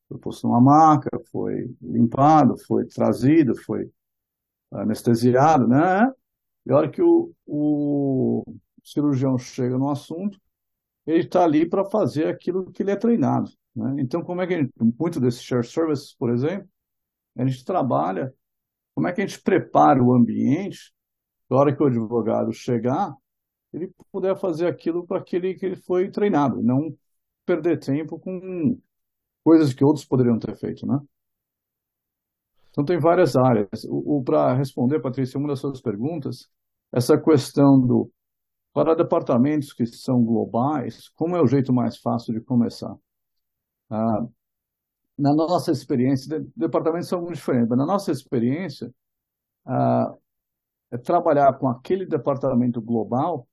foi 0.08 0.18
posto 0.18 0.46
numa 0.46 0.60
maca, 0.60 1.10
foi 1.32 1.74
limpado, 1.82 2.56
foi 2.66 2.84
trazido, 2.86 3.56
foi 3.64 3.90
anestesiado, 4.72 5.66
né? 5.66 6.08
E 6.66 6.72
a 6.72 6.76
hora 6.76 6.90
que 6.90 7.02
o, 7.02 7.32
o 7.46 8.44
cirurgião 8.82 9.38
chega 9.38 9.78
no 9.78 9.90
assunto, 9.90 10.38
ele 11.06 11.24
está 11.24 11.44
ali 11.44 11.68
para 11.68 11.84
fazer 11.84 12.28
aquilo 12.28 12.70
que 12.72 12.82
ele 12.82 12.90
é 12.90 12.96
treinado. 12.96 13.50
Né? 13.74 13.96
Então, 13.98 14.22
como 14.22 14.42
é 14.42 14.46
que 14.46 14.54
a 14.54 14.58
gente, 14.58 14.72
muito 14.98 15.20
desses 15.20 15.42
share 15.42 15.64
services, 15.64 16.14
por 16.14 16.30
exemplo, 16.30 16.68
a 17.36 17.46
gente 17.46 17.64
trabalha, 17.64 18.34
como 18.96 19.08
é 19.08 19.12
que 19.12 19.20
a 19.20 19.26
gente 19.26 19.42
prepara 19.42 20.02
o 20.02 20.14
ambiente, 20.14 20.90
na 21.50 21.58
hora 21.58 21.76
que 21.76 21.82
o 21.82 21.86
advogado 21.86 22.50
chegar, 22.50 23.14
ele 23.70 23.92
puder 24.10 24.34
fazer 24.38 24.66
aquilo 24.66 25.06
para 25.06 25.18
aquele 25.18 25.54
que 25.54 25.66
ele 25.66 25.76
foi 25.76 26.10
treinado, 26.10 26.62
não 26.62 26.96
perder 27.44 27.78
tempo 27.78 28.18
com 28.18 28.80
coisas 29.44 29.74
que 29.74 29.84
outros 29.84 30.06
poderiam 30.06 30.38
ter 30.38 30.56
feito, 30.56 30.86
né? 30.86 30.98
Então 32.70 32.86
tem 32.86 32.98
várias 32.98 33.36
áreas. 33.36 33.84
O, 33.84 34.18
o 34.18 34.24
para 34.24 34.54
responder, 34.54 35.00
Patrícia, 35.00 35.38
uma 35.38 35.48
das 35.48 35.60
suas 35.60 35.82
perguntas, 35.82 36.48
essa 36.90 37.20
questão 37.20 37.78
do 37.78 38.10
para 38.72 38.94
departamentos 38.94 39.74
que 39.74 39.84
são 39.86 40.24
globais, 40.24 41.10
como 41.10 41.36
é 41.36 41.42
o 41.42 41.46
jeito 41.46 41.72
mais 41.72 41.98
fácil 41.98 42.32
de 42.32 42.40
começar? 42.40 42.96
Ah, 43.90 44.26
na 45.18 45.35
nossa 45.35 45.70
experiência, 45.73 46.44
departamentos 46.54 47.08
são 47.08 47.23
muito 47.23 47.35
diferentes, 47.35 47.68
mas 47.68 47.78
na 47.78 47.87
nossa 47.87 48.12
experiência, 48.12 48.92
ah, 49.64 50.14
é 50.90 50.99
trabalhar 50.99 51.52
com 51.54 51.68
aquele 51.68 52.06
departamento 52.06 52.80
global 52.80 53.49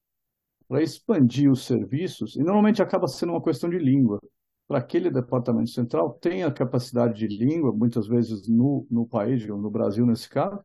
para 0.68 0.82
expandir 0.82 1.52
os 1.52 1.66
serviços, 1.66 2.36
e 2.36 2.40
normalmente 2.40 2.82
acaba 2.82 3.08
sendo 3.08 3.34
uma 3.34 3.44
questão 3.44 3.70
de 3.70 3.78
língua. 3.78 4.20
Para 4.68 4.80
aquele 4.80 5.12
departamento 5.12 5.70
central, 5.70 6.14
tem 6.14 6.44
a 6.44 6.52
capacidade 6.52 7.16
de 7.16 7.28
língua, 7.28 7.72
muitas 7.74 8.08
vezes 8.08 8.48
no, 8.48 8.88
no 8.90 9.06
país, 9.06 9.46
no 9.46 9.70
Brasil 9.70 10.06
nesse 10.06 10.30
caso, 10.30 10.64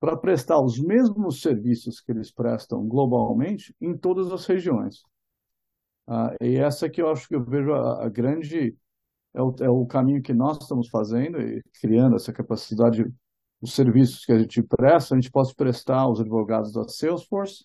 para 0.00 0.16
prestar 0.16 0.60
os 0.60 0.78
mesmos 0.78 1.40
serviços 1.40 2.00
que 2.00 2.12
eles 2.12 2.30
prestam 2.30 2.86
globalmente 2.86 3.74
em 3.80 3.96
todas 3.96 4.30
as 4.32 4.46
regiões. 4.46 5.02
Ah, 6.06 6.34
e 6.40 6.56
essa 6.56 6.88
que 6.88 7.02
eu 7.02 7.10
acho 7.10 7.28
que 7.28 7.34
eu 7.34 7.44
vejo 7.44 7.72
a, 7.72 8.06
a 8.06 8.08
grande 8.08 8.76
é 9.34 9.42
o, 9.42 9.54
é 9.60 9.68
o, 9.68 9.86
caminho 9.86 10.22
que 10.22 10.32
nós 10.32 10.58
estamos 10.60 10.88
fazendo 10.88 11.40
e 11.40 11.62
criando 11.80 12.16
essa 12.16 12.32
capacidade, 12.32 13.04
os 13.60 13.74
serviços 13.74 14.24
que 14.24 14.32
a 14.32 14.38
gente 14.38 14.62
presta, 14.62 15.14
a 15.14 15.18
gente 15.18 15.30
pode 15.30 15.54
prestar 15.54 16.00
aos 16.00 16.20
advogados 16.20 16.72
da 16.72 16.86
Salesforce 16.88 17.64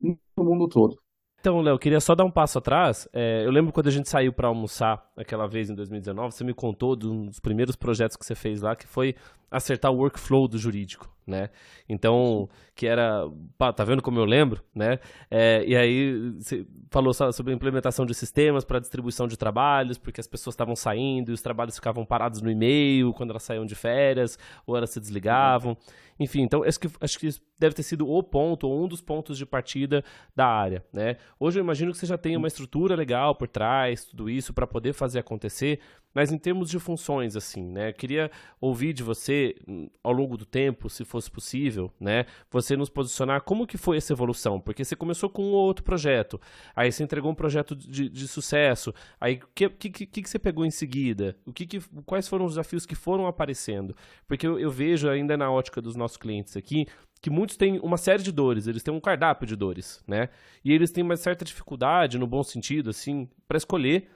no 0.00 0.44
mundo 0.44 0.68
todo. 0.68 0.96
Então, 1.42 1.60
Léo, 1.60 1.76
queria 1.76 1.98
só 1.98 2.14
dar 2.14 2.24
um 2.24 2.30
passo 2.30 2.58
atrás. 2.58 3.08
É, 3.12 3.44
eu 3.44 3.50
lembro 3.50 3.72
quando 3.72 3.88
a 3.88 3.90
gente 3.90 4.08
saiu 4.08 4.32
para 4.32 4.46
almoçar 4.46 5.04
aquela 5.16 5.48
vez 5.48 5.68
em 5.68 5.74
2019, 5.74 6.32
você 6.32 6.44
me 6.44 6.54
contou 6.54 6.94
de 6.94 7.08
um 7.08 7.26
dos 7.26 7.40
primeiros 7.40 7.74
projetos 7.74 8.16
que 8.16 8.24
você 8.24 8.36
fez 8.36 8.62
lá, 8.62 8.76
que 8.76 8.86
foi 8.86 9.16
acertar 9.50 9.90
o 9.90 9.96
workflow 9.96 10.46
do 10.46 10.56
jurídico, 10.56 11.10
né? 11.26 11.50
Então, 11.88 12.48
que 12.74 12.86
era, 12.86 13.28
pá, 13.56 13.72
tá 13.72 13.84
vendo 13.84 14.02
como 14.02 14.18
eu 14.18 14.24
lembro, 14.24 14.62
né? 14.74 14.98
É, 15.30 15.64
e 15.66 15.76
aí 15.76 16.30
você 16.38 16.66
falou 16.90 17.12
sobre 17.14 17.52
a 17.52 17.54
implementação 17.54 18.04
de 18.04 18.14
sistemas 18.14 18.64
para 18.64 18.78
distribuição 18.78 19.26
de 19.26 19.36
trabalhos, 19.36 19.98
porque 19.98 20.20
as 20.20 20.26
pessoas 20.26 20.54
estavam 20.54 20.74
saindo 20.74 21.30
e 21.30 21.34
os 21.34 21.42
trabalhos 21.42 21.74
ficavam 21.74 22.04
parados 22.04 22.40
no 22.40 22.50
e-mail 22.50 23.12
quando 23.12 23.30
elas 23.30 23.42
saíam 23.42 23.66
de 23.66 23.74
férias 23.74 24.38
ou 24.66 24.76
elas 24.76 24.90
se 24.90 25.00
desligavam. 25.00 25.76
Enfim, 26.18 26.42
então 26.42 26.62
acho 26.62 26.78
que, 26.78 26.88
acho 27.00 27.18
que 27.18 27.28
deve 27.58 27.74
ter 27.74 27.82
sido 27.82 28.08
o 28.08 28.22
ponto 28.22 28.68
ou 28.68 28.84
um 28.84 28.88
dos 28.88 29.00
pontos 29.00 29.38
de 29.38 29.46
partida 29.46 30.04
da 30.36 30.46
área, 30.46 30.84
né? 30.92 31.16
Hoje 31.38 31.58
eu 31.58 31.64
imagino 31.64 31.92
que 31.92 31.98
você 31.98 32.06
já 32.06 32.18
tem 32.18 32.36
uma 32.36 32.48
estrutura 32.48 32.94
legal 32.94 33.34
por 33.34 33.48
trás, 33.48 34.04
tudo 34.04 34.28
isso 34.28 34.52
para 34.52 34.66
poder 34.66 34.92
fazer 34.92 35.18
acontecer, 35.18 35.80
mas 36.14 36.32
em 36.32 36.38
termos 36.38 36.68
de 36.70 36.78
funções, 36.78 37.36
assim, 37.36 37.62
né? 37.62 37.92
Queria 37.92 38.30
ouvir 38.60 38.92
de 38.92 39.02
você, 39.02 39.56
hum, 39.66 39.88
ao 40.02 40.12
longo 40.12 40.36
do 40.36 40.44
tempo, 40.44 40.88
se 40.88 41.04
fosse 41.04 41.30
possível, 41.30 41.92
né? 41.98 42.26
Você 42.50 42.76
nos 42.76 42.88
posicionar 42.88 43.42
como 43.42 43.66
que 43.66 43.78
foi 43.78 43.96
essa 43.96 44.12
evolução, 44.12 44.60
porque 44.60 44.84
você 44.84 44.96
começou 44.96 45.28
com 45.30 45.42
um 45.42 45.52
outro 45.52 45.84
projeto, 45.84 46.40
aí 46.74 46.90
você 46.90 47.02
entregou 47.02 47.30
um 47.30 47.34
projeto 47.34 47.74
de, 47.74 48.08
de 48.08 48.28
sucesso, 48.28 48.94
aí 49.20 49.40
o 49.42 49.48
que, 49.54 49.68
que, 49.68 49.90
que, 49.90 50.22
que 50.22 50.28
você 50.28 50.38
pegou 50.38 50.64
em 50.64 50.70
seguida? 50.70 51.36
O 51.46 51.52
que, 51.52 51.66
que 51.66 51.80
quais 52.04 52.28
foram 52.28 52.44
os 52.44 52.52
desafios 52.52 52.86
que 52.86 52.94
foram 52.94 53.26
aparecendo? 53.26 53.96
Porque 54.26 54.46
eu, 54.46 54.58
eu 54.58 54.70
vejo 54.70 55.08
ainda 55.08 55.36
na 55.36 55.50
ótica 55.50 55.80
dos 55.80 55.96
nossos 55.96 56.16
clientes 56.16 56.56
aqui 56.56 56.86
que 57.22 57.30
muitos 57.30 57.56
têm 57.56 57.78
uma 57.78 57.96
série 57.96 58.20
de 58.20 58.32
dores, 58.32 58.66
eles 58.66 58.82
têm 58.82 58.92
um 58.92 59.00
cardápio 59.00 59.46
de 59.46 59.54
dores, 59.54 60.02
né? 60.08 60.28
E 60.64 60.72
eles 60.72 60.90
têm 60.90 61.04
uma 61.04 61.16
certa 61.16 61.44
dificuldade, 61.44 62.18
no 62.18 62.26
bom 62.26 62.42
sentido, 62.42 62.90
assim, 62.90 63.28
para 63.46 63.56
escolher 63.56 64.08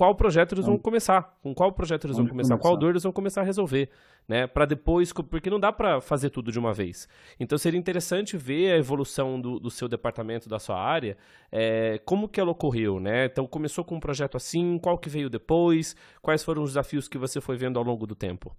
qual 0.00 0.14
projeto 0.14 0.54
eles 0.54 0.64
vão 0.64 0.78
começar, 0.78 1.36
com 1.42 1.54
qual 1.54 1.70
projeto 1.70 2.06
eles 2.06 2.16
vão 2.16 2.26
começar, 2.26 2.54
começar, 2.54 2.62
qual 2.62 2.74
dor 2.74 2.88
eles 2.88 3.02
vão 3.02 3.12
começar 3.12 3.42
a 3.42 3.44
resolver, 3.44 3.90
né? 4.26 4.46
Para 4.46 4.64
depois, 4.64 5.12
porque 5.12 5.50
não 5.50 5.60
dá 5.60 5.70
para 5.70 6.00
fazer 6.00 6.30
tudo 6.30 6.50
de 6.50 6.58
uma 6.58 6.72
vez. 6.72 7.06
Então 7.38 7.58
seria 7.58 7.78
interessante 7.78 8.34
ver 8.34 8.72
a 8.72 8.78
evolução 8.78 9.38
do, 9.38 9.60
do 9.60 9.70
seu 9.70 9.88
departamento, 9.88 10.48
da 10.48 10.58
sua 10.58 10.80
área, 10.80 11.18
é, 11.52 11.98
como 11.98 12.30
que 12.30 12.40
ela 12.40 12.50
ocorreu, 12.50 12.98
né? 12.98 13.26
Então 13.26 13.46
começou 13.46 13.84
com 13.84 13.96
um 13.96 14.00
projeto 14.00 14.38
assim, 14.38 14.78
qual 14.78 14.96
que 14.96 15.10
veio 15.10 15.28
depois, 15.28 15.94
quais 16.22 16.42
foram 16.42 16.62
os 16.62 16.70
desafios 16.70 17.06
que 17.06 17.18
você 17.18 17.38
foi 17.38 17.58
vendo 17.58 17.78
ao 17.78 17.84
longo 17.84 18.06
do 18.06 18.14
tempo? 18.14 18.56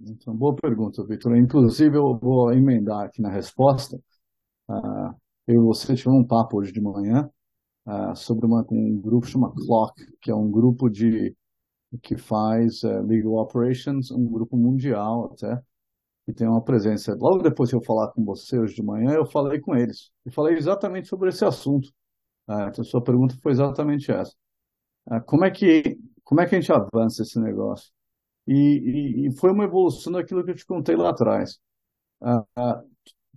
Então, 0.00 0.36
boa 0.36 0.56
pergunta, 0.60 1.06
Victor. 1.06 1.36
Inclusive, 1.36 1.96
eu 1.96 2.18
vou 2.20 2.52
emendar 2.52 3.04
aqui 3.04 3.22
na 3.22 3.30
resposta. 3.30 3.96
Uh, 4.68 5.14
eu 5.46 5.62
e 5.62 5.64
você 5.66 5.94
tivemos 5.94 6.24
um 6.24 6.26
papo 6.26 6.58
hoje 6.58 6.72
de 6.72 6.80
manhã 6.80 7.30
uh, 7.86 8.14
sobre 8.16 8.46
uma, 8.46 8.64
um 8.70 9.00
grupo 9.00 9.26
chamado 9.26 9.54
Clock, 9.54 9.94
que 10.20 10.30
é 10.30 10.34
um 10.34 10.50
grupo 10.50 10.88
de 10.88 11.34
que 12.02 12.16
faz 12.16 12.82
uh, 12.82 13.02
legal 13.02 13.34
operations, 13.34 14.10
um 14.10 14.26
grupo 14.26 14.56
mundial 14.56 15.32
até, 15.32 15.60
que 16.24 16.32
tem 16.32 16.48
uma 16.48 16.62
presença. 16.62 17.14
Logo 17.14 17.42
depois 17.42 17.70
que 17.70 17.76
eu 17.76 17.82
falar 17.82 18.10
com 18.12 18.24
você 18.24 18.58
hoje 18.58 18.74
de 18.74 18.82
manhã, 18.82 19.12
eu 19.12 19.26
falei 19.26 19.60
com 19.60 19.74
eles 19.74 20.10
e 20.24 20.30
falei 20.30 20.56
exatamente 20.56 21.08
sobre 21.08 21.28
esse 21.30 21.44
assunto. 21.44 21.88
Uh, 22.48 22.68
então, 22.68 22.84
sua 22.84 23.02
pergunta 23.02 23.36
foi 23.42 23.52
exatamente 23.52 24.10
essa. 24.10 24.32
como 25.26 25.44
é 25.44 25.50
que 25.50 25.98
como 26.24 26.40
é 26.40 26.46
que 26.48 26.54
a 26.54 26.60
gente 26.60 26.72
avança 26.72 27.22
esse 27.22 27.38
negócio? 27.40 27.92
E, 28.46 29.24
e, 29.24 29.28
e 29.28 29.36
foi 29.38 29.52
uma 29.52 29.64
evolução 29.64 30.12
daquilo 30.12 30.44
que 30.44 30.52
eu 30.52 30.56
te 30.56 30.66
contei 30.66 30.96
lá 30.96 31.10
atrás. 31.10 31.60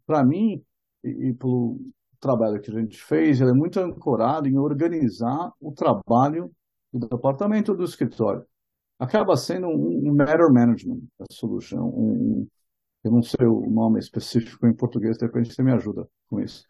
Para 0.05 0.23
mim, 0.23 0.63
e, 1.03 1.29
e 1.29 1.33
pelo 1.33 1.79
trabalho 2.25 2.59
que 2.59 2.71
a 2.71 2.79
gente 2.79 2.97
fez, 2.97 3.39
é 3.39 3.53
muito 3.53 3.79
ancorado 3.79 4.47
em 4.47 4.57
organizar 4.57 5.51
o 5.61 5.71
trabalho 5.71 6.51
do 6.91 7.07
departamento 7.07 7.75
do 7.75 7.83
escritório. 7.83 8.43
Acaba 8.97 9.37
sendo 9.37 9.67
um, 9.67 10.09
um 10.09 10.15
matter 10.15 10.51
management 10.51 11.01
solution. 11.31 11.81
Um, 11.81 12.47
eu 13.03 13.11
não 13.11 13.21
sei 13.21 13.45
o 13.45 13.69
nome 13.69 13.99
específico 13.99 14.65
em 14.65 14.73
português, 14.73 15.17
de 15.17 15.25
repente 15.25 15.53
você 15.53 15.61
me 15.61 15.71
ajuda 15.71 16.07
com 16.27 16.39
isso. 16.41 16.65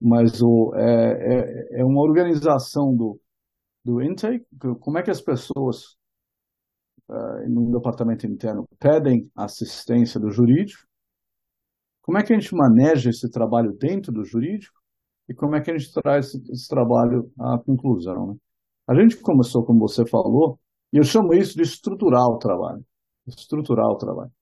Mas 0.00 0.42
o, 0.42 0.72
é, 0.74 1.76
é, 1.76 1.80
é 1.80 1.84
uma 1.84 2.02
organização 2.02 2.96
do, 2.96 3.20
do 3.84 4.02
intake, 4.02 4.44
como 4.80 4.98
é 4.98 5.02
que 5.02 5.10
as 5.10 5.20
pessoas 5.20 5.96
uh, 7.08 7.48
no 7.48 7.70
departamento 7.70 8.26
interno 8.26 8.68
pedem 8.80 9.30
assistência 9.36 10.18
do 10.18 10.30
jurídico, 10.30 10.88
como 12.02 12.18
é 12.18 12.22
que 12.24 12.32
a 12.32 12.38
gente 12.38 12.54
maneja 12.54 13.10
esse 13.10 13.30
trabalho 13.30 13.72
dentro 13.72 14.10
do 14.10 14.24
jurídico 14.24 14.77
e 15.28 15.34
como 15.34 15.56
é 15.56 15.60
que 15.60 15.70
a 15.70 15.76
gente 15.76 15.92
traz 15.92 16.26
esse, 16.26 16.52
esse 16.52 16.68
trabalho 16.68 17.30
à 17.38 17.58
conclusão. 17.58 18.28
Né? 18.28 18.36
A 18.86 18.94
gente 18.94 19.16
começou, 19.18 19.64
como 19.64 19.80
você 19.80 20.06
falou, 20.06 20.58
e 20.92 20.96
eu 20.96 21.04
chamo 21.04 21.34
isso 21.34 21.56
de 21.56 21.62
estruturar 21.62 22.26
o 22.26 22.38
trabalho. 22.38 22.84
Estruturar 23.26 23.86
o 23.88 23.96
trabalho. 23.96 24.32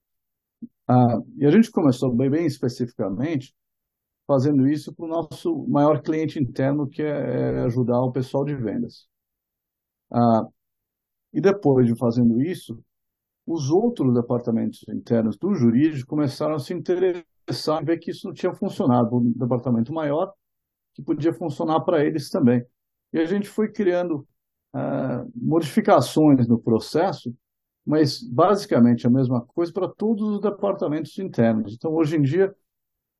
Ah, 0.87 1.19
e 1.37 1.45
a 1.45 1.51
gente 1.51 1.69
começou 1.71 2.13
bem, 2.15 2.29
bem 2.29 2.45
especificamente 2.45 3.53
fazendo 4.25 4.67
isso 4.67 4.93
para 4.93 5.05
o 5.05 5.07
nosso 5.07 5.67
maior 5.67 6.01
cliente 6.01 6.39
interno, 6.39 6.87
que 6.87 7.01
é, 7.01 7.07
é 7.07 7.59
ajudar 7.65 8.01
o 8.01 8.11
pessoal 8.11 8.43
de 8.45 8.55
vendas. 8.55 9.07
Ah, 10.11 10.47
e 11.33 11.41
depois 11.41 11.87
de 11.87 11.95
fazendo 11.97 12.41
isso, 12.41 12.81
os 13.45 13.69
outros 13.69 14.13
departamentos 14.13 14.83
internos 14.89 15.37
do 15.37 15.53
jurídico 15.55 16.09
começaram 16.09 16.55
a 16.55 16.59
se 16.59 16.73
interessar 16.73 17.81
em 17.81 17.85
ver 17.85 17.99
que 17.99 18.11
isso 18.11 18.27
não 18.27 18.33
tinha 18.33 18.53
funcionado 18.53 19.17
um 19.17 19.31
departamento 19.31 19.93
maior 19.93 20.33
que 20.97 21.03
podia 21.03 21.31
funcionar 21.31 21.81
para 21.81 22.03
eles 22.03 22.29
também. 22.29 22.65
E 23.13 23.19
a 23.19 23.25
gente 23.25 23.47
foi 23.47 23.71
criando 23.71 24.27
uh, 24.75 25.31
modificações 25.35 26.47
no 26.47 26.59
processo, 26.59 27.33
mas 27.85 28.21
basicamente 28.21 29.05
a 29.05 29.09
mesma 29.09 29.41
coisa 29.45 29.71
para 29.71 29.87
todos 29.87 30.27
os 30.27 30.41
departamentos 30.41 31.17
internos. 31.19 31.75
Então, 31.75 31.93
hoje 31.93 32.17
em 32.17 32.21
dia, 32.23 32.53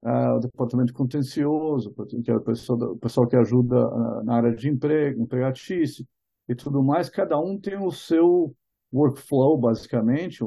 uh, 0.03 0.37
o 0.37 0.39
departamento 0.39 0.91
contencioso, 0.91 1.93
que 2.23 2.31
é 2.31 2.35
o 2.35 2.41
pessoal, 2.41 2.79
o 2.79 2.97
pessoal 2.97 3.27
que 3.27 3.35
ajuda 3.35 3.87
uh, 3.87 4.23
na 4.23 4.35
área 4.35 4.55
de 4.55 4.67
emprego, 4.67 5.21
empregatício 5.21 6.03
e 6.49 6.55
tudo 6.55 6.81
mais, 6.83 7.09
cada 7.09 7.39
um 7.39 7.59
tem 7.59 7.77
o 7.77 7.91
seu 7.91 8.55
workflow, 8.91 9.55
basicamente, 9.57 10.43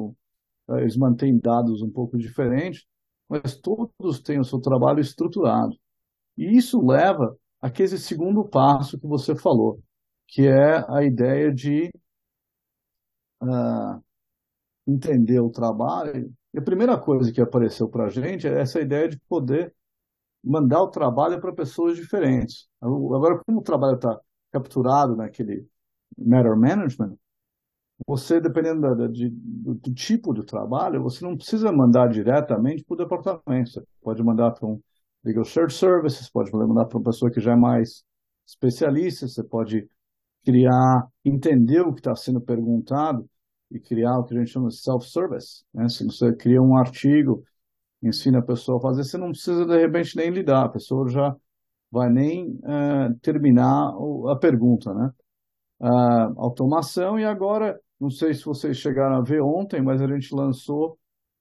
eles 0.70 0.96
mantêm 0.96 1.38
dados 1.38 1.82
um 1.82 1.90
pouco 1.90 2.16
diferentes, 2.16 2.86
mas 3.28 3.56
todos 3.56 4.20
têm 4.24 4.40
o 4.40 4.44
seu 4.44 4.58
trabalho 4.60 4.98
estruturado. 4.98 5.76
E 6.40 6.56
isso 6.56 6.80
leva 6.80 7.36
àquele 7.60 7.98
segundo 7.98 8.42
passo 8.48 8.98
que 8.98 9.06
você 9.06 9.36
falou, 9.36 9.78
que 10.26 10.48
é 10.48 10.82
a 10.88 11.04
ideia 11.04 11.52
de 11.52 11.90
uh, 13.42 14.02
entender 14.86 15.38
o 15.38 15.50
trabalho. 15.50 16.32
E 16.54 16.58
a 16.58 16.62
primeira 16.62 16.98
coisa 16.98 17.30
que 17.30 17.42
apareceu 17.42 17.90
para 17.90 18.06
a 18.06 18.08
gente 18.08 18.48
é 18.48 18.58
essa 18.58 18.80
ideia 18.80 19.06
de 19.06 19.18
poder 19.28 19.74
mandar 20.42 20.80
o 20.80 20.88
trabalho 20.88 21.38
para 21.42 21.52
pessoas 21.52 21.98
diferentes. 21.98 22.66
Agora, 22.80 23.38
como 23.44 23.60
o 23.60 23.62
trabalho 23.62 23.96
está 23.96 24.18
capturado 24.50 25.14
naquele 25.14 25.68
matter 26.16 26.56
management, 26.56 27.18
você, 28.06 28.40
dependendo 28.40 28.96
da, 28.96 29.06
de, 29.08 29.28
do, 29.28 29.74
do, 29.74 29.92
tipo 29.92 30.32
do 30.32 30.42
trabalho, 30.42 31.02
você 31.02 31.22
não 31.22 31.36
precisa 31.36 31.70
mandar 31.70 32.08
diretamente 32.08 32.82
para 32.82 32.94
o 32.94 32.96
departamento. 32.96 33.72
Você 33.72 33.84
pode 34.00 34.22
mandar 34.22 34.52
para 34.52 34.66
um 34.66 34.80
Legal 35.24 35.44
Search 35.44 35.74
Services, 35.74 36.30
pode 36.30 36.50
mandar 36.52 36.86
para 36.86 36.98
uma 36.98 37.04
pessoa 37.04 37.30
que 37.30 37.40
já 37.40 37.52
é 37.52 37.56
mais 37.56 38.04
especialista, 38.46 39.28
você 39.28 39.44
pode 39.44 39.88
criar, 40.44 41.06
entender 41.24 41.80
o 41.80 41.92
que 41.92 42.00
está 42.00 42.14
sendo 42.16 42.40
perguntado 42.40 43.28
e 43.70 43.78
criar 43.78 44.18
o 44.18 44.24
que 44.24 44.34
a 44.34 44.38
gente 44.38 44.50
chama 44.50 44.68
de 44.68 44.76
self-service. 44.76 45.64
Né? 45.72 45.88
Se 45.88 46.04
você 46.04 46.34
cria 46.34 46.60
um 46.60 46.76
artigo, 46.76 47.44
ensina 48.02 48.38
a 48.38 48.42
pessoa 48.42 48.78
a 48.78 48.80
fazer, 48.80 49.04
você 49.04 49.18
não 49.18 49.30
precisa 49.30 49.66
de 49.66 49.78
repente 49.78 50.16
nem 50.16 50.30
lidar, 50.30 50.64
a 50.64 50.68
pessoa 50.68 51.08
já 51.08 51.36
vai 51.90 52.08
nem 52.10 52.48
uh, 52.48 53.14
terminar 53.20 53.92
a 54.30 54.36
pergunta, 54.36 54.94
né? 54.94 55.10
Uh, 55.80 56.40
automação 56.40 57.18
e 57.18 57.24
agora, 57.24 57.78
não 57.98 58.10
sei 58.10 58.34
se 58.34 58.44
vocês 58.44 58.76
chegaram 58.76 59.16
a 59.16 59.22
ver 59.22 59.40
ontem, 59.40 59.82
mas 59.82 60.00
a 60.00 60.06
gente 60.06 60.34
lançou 60.34 60.98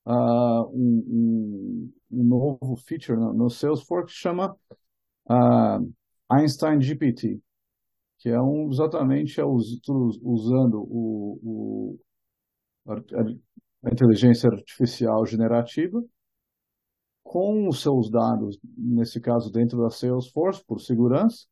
uh, 0.10 0.67
um, 0.74 1.91
um, 2.12 2.24
novo 2.24 2.76
feature 2.78 3.17
no, 3.17 3.34
no 3.34 3.50
Salesforce 3.50 4.08
que 4.08 4.19
chama 4.19 4.56
uh, 5.30 5.93
Einstein 6.30 6.82
GPT, 6.82 7.39
que 8.17 8.30
é 8.30 8.41
um, 8.41 8.69
exatamente 8.72 9.39
é 9.39 9.45
us, 9.45 9.80
usando 10.22 10.82
o, 10.82 11.39
o 11.43 12.00
a, 12.88 13.88
a 13.88 13.91
inteligência 13.91 14.50
artificial 14.50 15.26
generativa 15.26 16.04
com 17.24 17.67
os 17.67 17.82
seus 17.82 18.10
dados, 18.10 18.58
nesse 18.76 19.22
caso 19.22 19.52
dentro 19.52 19.80
da 19.80 19.91
Salesforce, 19.91 20.65
por 20.65 20.82
segurança, 20.82 21.45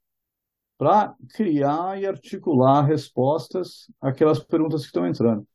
para 0.76 1.16
criar 1.36 2.02
e 2.02 2.08
articular 2.08 2.84
respostas 2.84 3.86
àquelas 4.02 4.44
perguntas 4.44 4.82
que 4.82 4.88
estão 4.88 5.06
entrando. 5.06 5.48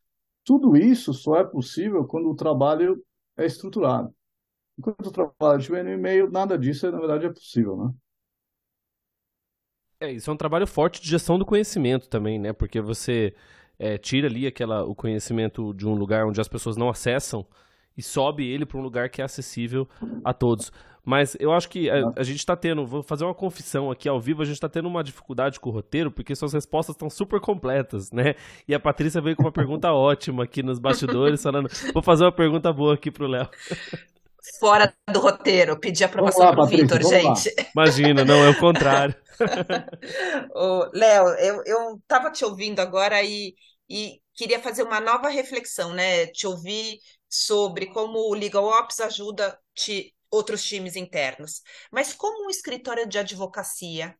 Tudo 0.44 0.76
isso 0.76 1.12
só 1.14 1.37
é 1.38 1.44
possível 1.44 2.05
quando 2.05 2.31
o 2.31 2.35
trabalho 2.35 3.02
é 3.37 3.46
estruturado. 3.46 4.14
Enquanto 4.78 5.07
o 5.07 5.12
trabalho 5.12 5.61
estiver 5.61 5.85
no 5.85 5.90
e-mail, 5.90 6.31
nada 6.31 6.59
disso, 6.59 6.90
na 6.90 6.98
verdade, 6.98 7.26
é 7.26 7.33
possível, 7.33 7.76
né? 7.76 7.94
É, 10.00 10.11
isso 10.11 10.28
é 10.28 10.33
um 10.33 10.37
trabalho 10.37 10.66
forte 10.66 11.00
de 11.00 11.09
gestão 11.09 11.38
do 11.38 11.46
conhecimento 11.46 12.09
também, 12.09 12.38
né? 12.38 12.52
Porque 12.52 12.81
você 12.81 13.35
é, 13.78 13.96
tira 13.96 14.26
ali 14.26 14.46
aquela, 14.46 14.85
o 14.85 14.94
conhecimento 14.94 15.72
de 15.74 15.87
um 15.87 15.94
lugar 15.94 16.26
onde 16.26 16.40
as 16.40 16.48
pessoas 16.48 16.76
não 16.76 16.88
acessam 16.88 17.46
e 17.96 18.02
sobe 18.02 18.44
ele 18.48 18.66
para 18.66 18.78
um 18.78 18.83
lugar 18.83 19.09
que 19.11 19.20
é 19.20 19.24
acessível 19.24 19.88
a 20.24 20.33
todos. 20.33 20.72
Mas 21.05 21.37
eu 21.41 21.53
acho 21.53 21.69
que 21.69 21.91
a, 21.91 22.12
a 22.17 22.23
gente 22.23 22.38
está 22.38 22.57
tendo, 22.57 22.87
vou 22.87 23.03
fazer 23.03 23.25
uma 23.25 23.35
confissão 23.35 23.91
aqui 23.91 24.09
ao 24.09 24.21
vivo, 24.21 24.43
a 24.43 24.45
gente 24.45 24.55
está 24.55 24.69
tendo 24.69 24.87
uma 24.87 25.03
dificuldade 25.03 25.59
com 25.59 25.69
o 25.69 25.73
roteiro, 25.73 26.12
porque 26.12 26.35
suas 26.35 26.53
respostas 26.53 26.95
estão 26.95 27.11
super 27.11 27.41
completas, 27.41 28.12
né? 28.12 28.35
E 28.69 28.75
a 28.75 28.79
Patrícia 28.79 29.21
veio 29.21 29.35
com 29.35 29.43
uma 29.43 29.53
pergunta 29.53 29.91
ótima 29.93 30.45
aqui 30.45 30.62
nos 30.62 30.79
bastidores, 30.79 31.43
falando, 31.43 31.69
vou 31.93 32.03
fazer 32.03 32.25
uma 32.25 32.33
pergunta 32.33 32.73
boa 32.73 32.95
aqui 32.95 33.11
pro 33.11 33.27
Léo. 33.27 33.49
Fora 34.59 34.93
do 35.11 35.21
roteiro, 35.21 35.79
pedir 35.79 36.05
aprovação 36.05 36.51
para 36.51 36.65
o 36.65 36.67
Vitor, 36.67 37.01
gente. 37.03 37.55
Lá. 37.57 37.67
Imagina, 37.77 38.25
não, 38.25 38.45
é 38.45 38.51
o 38.51 38.59
contrário. 38.59 39.15
Léo, 40.93 41.29
eu, 41.38 41.62
eu 41.65 42.01
tava 42.09 42.29
te 42.31 42.45
ouvindo 42.45 42.81
agora 42.81 43.23
e, 43.23 43.55
e 43.88 44.21
queria 44.35 44.59
fazer 44.59 44.83
uma 44.83 45.01
nova 45.01 45.29
reflexão, 45.29 45.93
né? 45.93 46.27
Te 46.27 46.47
ouvir 46.49 46.99
sobre 47.29 47.87
como 47.87 48.19
o 48.19 48.35
Legal 48.35 48.65
Ops 48.65 49.01
ajuda 49.01 49.57
te, 49.75 50.12
outros 50.33 50.64
times 50.64 50.97
internos. 50.97 51.62
Mas 51.92 52.14
como 52.14 52.47
um 52.47 52.51
escritório 52.51 53.07
de 53.07 53.18
advocacia, 53.18 54.16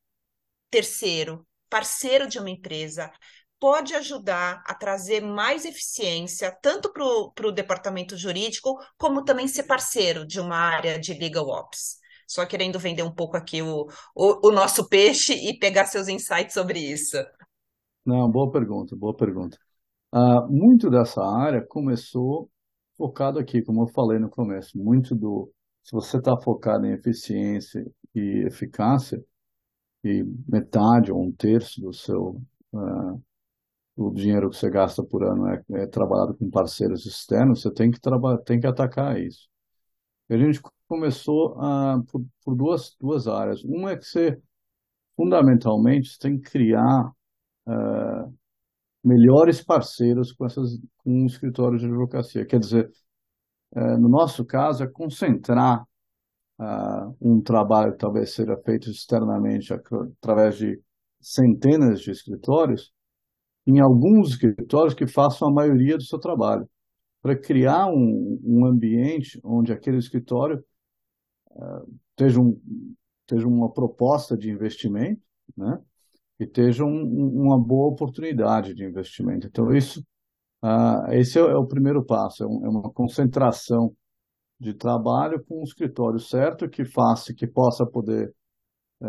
terceiro, 0.70 1.46
parceiro 1.70 2.29
de 2.29 2.38
uma 2.38 2.51
empresa, 2.51 3.11
pode 3.59 3.94
ajudar 3.94 4.62
a 4.66 4.75
trazer 4.75 5.22
mais 5.22 5.64
eficiência, 5.64 6.51
tanto 6.62 6.92
para 6.92 7.46
o 7.46 7.53
departamento 7.53 8.16
jurídico, 8.16 8.77
como 8.98 9.25
também 9.25 9.48
ser 9.48 9.62
parceiro 9.62 10.27
de 10.27 10.40
uma 10.40 10.57
área 10.57 10.98
de 10.98 11.14
legal 11.14 11.48
ops. 11.48 11.96
Só 12.27 12.44
querendo 12.44 12.79
vender 12.79 13.03
um 13.03 13.14
pouco 13.14 13.37
aqui 13.37 13.62
o, 13.62 13.87
o, 14.14 14.48
o 14.48 14.51
nosso 14.51 14.88
peixe 14.88 15.35
e 15.35 15.59
pegar 15.59 15.87
seus 15.87 16.09
insights 16.09 16.55
sobre 16.55 16.79
isso. 16.79 17.16
Não, 18.05 18.29
boa 18.31 18.51
pergunta, 18.51 18.96
boa 18.96 19.14
pergunta. 19.14 19.57
Ah, 20.11 20.46
muito 20.48 20.90
dessa 20.90 21.22
área 21.22 21.64
começou 21.64 22.51
focado 22.96 23.38
aqui, 23.38 23.62
como 23.62 23.83
eu 23.83 23.87
falei 23.88 24.18
no 24.18 24.29
começo, 24.29 24.77
muito 24.77 25.14
do, 25.14 25.53
se 25.83 25.92
você 25.92 26.18
está 26.18 26.37
focado 26.40 26.87
em 26.87 26.92
eficiência 26.92 27.85
e 28.14 28.45
eficácia, 28.47 29.23
e 30.05 30.25
metade 30.49 31.12
ou 31.12 31.23
um 31.23 31.33
terço 31.33 31.81
do 31.81 31.92
seu 31.92 32.40
uh, 32.73 33.23
o 33.97 34.11
dinheiro 34.11 34.51
que 34.51 34.57
você 34.57 34.71
gasta 34.71 35.03
por 35.03 35.23
ano 35.25 35.49
é, 35.49 35.62
é 35.73 35.87
trabalhado 35.87 36.35
com 36.35 36.51
parceiros 36.51 37.07
externos, 37.07 37.62
você 37.62 37.71
tem 37.71 37.90
que 37.90 38.01
tem 38.45 38.61
que 38.61 38.66
atacar 38.66 39.21
isso. 39.21 39.49
E 40.31 40.35
a 40.35 40.38
gente 40.38 40.61
começou 40.88 41.57
por, 42.11 42.25
por, 42.45 42.55
duas 42.55 42.97
duas 43.01 43.29
áreas. 43.29 43.62
Uma 43.64 43.92
é 43.92 43.97
que 43.97 44.05
você 44.05 44.40
fundamentalmente 45.16 46.11
você 46.11 46.18
tem 46.18 46.40
que 46.40 46.51
criar 46.51 47.12
uh, 47.66 48.35
melhores 49.05 49.62
parceiros 49.62 50.33
com 50.33 50.47
essas 50.47 50.79
com 50.99 51.27
escritórios 51.27 51.83
de 51.83 51.88
advocacia. 51.88 52.47
Quer 52.47 52.61
dizer, 52.61 52.90
no 53.74 54.08
nosso 54.08 54.44
caso 54.44 54.85
é 54.85 54.87
concentrar 54.87 55.87
uh, 56.58 57.16
um 57.20 57.40
trabalho 57.40 57.92
que 57.92 57.98
talvez 57.98 58.35
seja 58.35 58.56
feito 58.58 58.90
externamente 58.90 59.72
através 59.72 60.56
de 60.56 60.80
centenas 61.20 62.00
de 62.00 62.11
escritórios, 62.11 62.92
em 63.66 63.80
alguns 63.80 64.30
escritórios 64.30 64.94
que 64.94 65.06
façam 65.06 65.48
a 65.48 65.52
maioria 65.52 65.96
do 65.96 66.02
seu 66.02 66.18
trabalho, 66.18 66.68
para 67.22 67.37
criar 67.37 67.87
um, 67.87 68.40
um 68.42 68.66
ambiente 68.66 69.40
onde 69.44 69.72
aquele 69.72 69.98
escritório 69.98 70.62
uh, 71.52 71.98
esteja, 72.11 72.40
um, 72.40 72.61
uma 73.46 73.72
proposta 73.72 74.37
de 74.37 74.50
investimento, 74.50 75.22
né? 75.56 75.80
E 76.40 76.44
esteja 76.44 76.85
um, 76.85 77.40
uma 77.44 77.56
boa 77.56 77.92
oportunidade 77.92 78.74
de 78.74 78.85
investimento. 78.85 79.46
Então, 79.46 79.72
isso, 79.72 80.04
uh, 80.62 81.12
esse 81.12 81.38
é, 81.38 81.42
é, 81.42 81.57
o 81.57 81.66
primeiro 81.66 82.05
passo, 82.05 82.44
é, 82.44 82.46
é 82.46 82.68
uma 82.68 82.90
concentração 82.92 83.94
de 84.59 84.75
trabalho 84.75 85.44
com 85.44 85.61
um 85.61 85.64
escritório 85.64 86.20
certo 86.20 86.68
que 86.68 86.85
faça, 86.85 87.35
que 87.35 87.46
possa 87.46 87.85
poder, 87.85 88.33
é, 89.03 89.07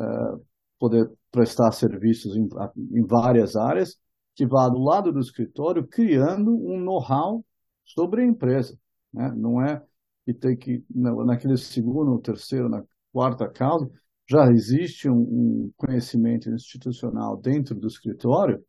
poder 0.79 1.11
prestar 1.31 1.71
serviços 1.71 2.35
em, 2.35 2.47
em 2.91 3.05
várias 3.05 3.55
áreas, 3.55 3.97
que 4.35 4.47
vá 4.47 4.67
do 4.67 4.79
lado 4.79 5.11
do 5.11 5.19
escritório 5.19 5.87
criando 5.87 6.51
um 6.51 6.79
know-how 6.79 7.45
sobre 7.85 8.23
a 8.23 8.25
empresa. 8.25 8.77
Né? 9.13 9.31
Não 9.35 9.61
é 9.61 9.81
que 10.25 10.33
tem 10.33 10.57
que, 10.57 10.83
naquele 10.89 11.57
segundo, 11.57 12.19
terceiro, 12.19 12.67
na 12.69 12.83
quarta 13.11 13.47
causa, 13.47 13.89
já 14.27 14.49
existe 14.51 15.09
um, 15.09 15.19
um 15.19 15.71
conhecimento 15.77 16.49
institucional 16.49 17.37
dentro 17.37 17.75
do 17.75 17.87
escritório 17.87 18.63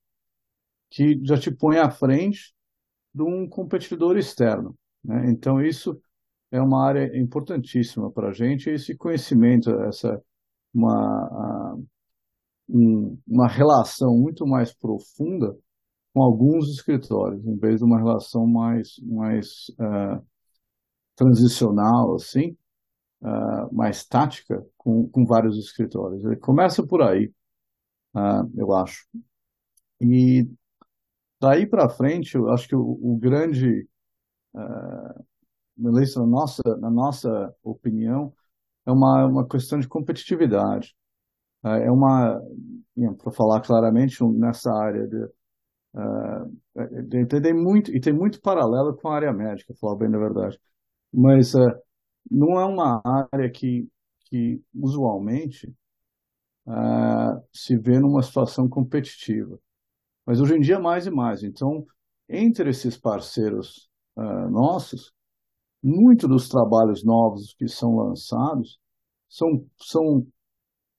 que 0.91 1.21
já 1.25 1.39
te 1.39 1.51
põe 1.51 1.79
à 1.79 1.91
frente 1.91 2.54
de 3.15 3.23
um 3.23 3.49
competidor 3.49 4.17
externo. 4.17 4.77
Né? 5.05 5.31
Então, 5.31 5.61
isso 5.61 5.99
é 6.51 6.61
uma 6.61 6.87
área 6.87 7.17
importantíssima 7.19 8.11
para 8.11 8.29
a 8.29 8.33
gente, 8.33 8.71
esse 8.71 8.97
conhecimento, 8.97 9.71
essa 9.83 10.21
uma, 10.75 11.77
uma 12.69 13.49
relação 13.49 14.17
muito 14.17 14.47
mais 14.47 14.73
profunda 14.75 15.57
com 16.13 16.23
alguns 16.23 16.69
escritórios, 16.69 17.45
em 17.47 17.57
vez 17.57 17.79
de 17.79 17.85
uma 17.85 17.99
relação 17.99 18.47
mais, 18.47 18.97
mais 19.03 19.67
uh, 19.81 20.25
transicional, 21.17 22.15
assim, 22.15 22.57
uh, 23.23 23.75
mais 23.75 24.05
tática 24.07 24.65
com, 24.77 25.09
com 25.09 25.27
vários 25.27 25.59
escritórios. 25.59 26.25
Ele 26.25 26.37
começa 26.37 26.87
por 26.87 27.03
aí, 27.03 27.33
uh, 28.15 28.51
eu 28.57 28.73
acho. 28.73 29.07
E 30.01 30.49
daí 31.41 31.67
para 31.67 31.89
frente, 31.89 32.35
eu 32.37 32.51
acho 32.51 32.69
que 32.69 32.77
o, 32.77 32.99
o 33.03 33.19
grande 33.19 33.89
uh, 34.55 35.25
na 35.77 36.27
nossa, 36.27 36.63
na 36.79 36.91
nossa 36.91 37.55
opinião, 37.63 38.33
é 38.87 38.93
uma, 38.93 39.27
uma 39.27 39.49
questão 39.49 39.79
de 39.79 39.89
competitividade. 39.89 40.95
É, 41.65 41.87
é 41.87 41.91
uma, 41.91 42.41
para 43.19 43.33
falar 43.33 43.61
claramente, 43.61 44.23
nessa 44.25 44.71
área 44.73 45.07
de, 45.07 45.25
uh, 45.95 47.55
muito 47.55 47.95
e 47.95 48.01
tem 48.01 48.13
muito 48.13 48.41
paralelo 48.41 48.97
com 48.97 49.09
a 49.09 49.17
área 49.17 49.33
médica, 49.33 49.75
falar 49.81 49.97
bem 49.97 50.11
da 50.11 50.19
verdade. 50.19 50.59
Mas 51.13 51.55
uh, 51.55 51.75
não 52.31 52.61
é 52.61 52.65
uma 52.65 53.01
área 53.33 53.51
que, 53.51 53.89
que 54.27 54.63
usualmente 54.75 55.73
uh, 56.67 57.43
se 57.53 57.77
vê 57.77 57.99
numa 57.99 58.23
situação 58.23 58.69
competitiva. 58.69 59.59
Mas 60.27 60.41
hoje 60.41 60.55
em 60.55 60.61
dia 60.61 60.79
mais 60.79 61.07
e 61.07 61.11
mais. 61.11 61.43
Então, 61.43 61.85
entre 62.29 62.71
esses 62.71 62.97
parceiros 62.99 63.89
nossos, 64.51 65.13
muito 65.83 66.27
dos 66.27 66.49
trabalhos 66.49 67.05
novos 67.05 67.55
que 67.59 67.69
são 67.69 67.97
lançados 67.97 68.79
são, 69.29 69.67
são, 69.79 70.27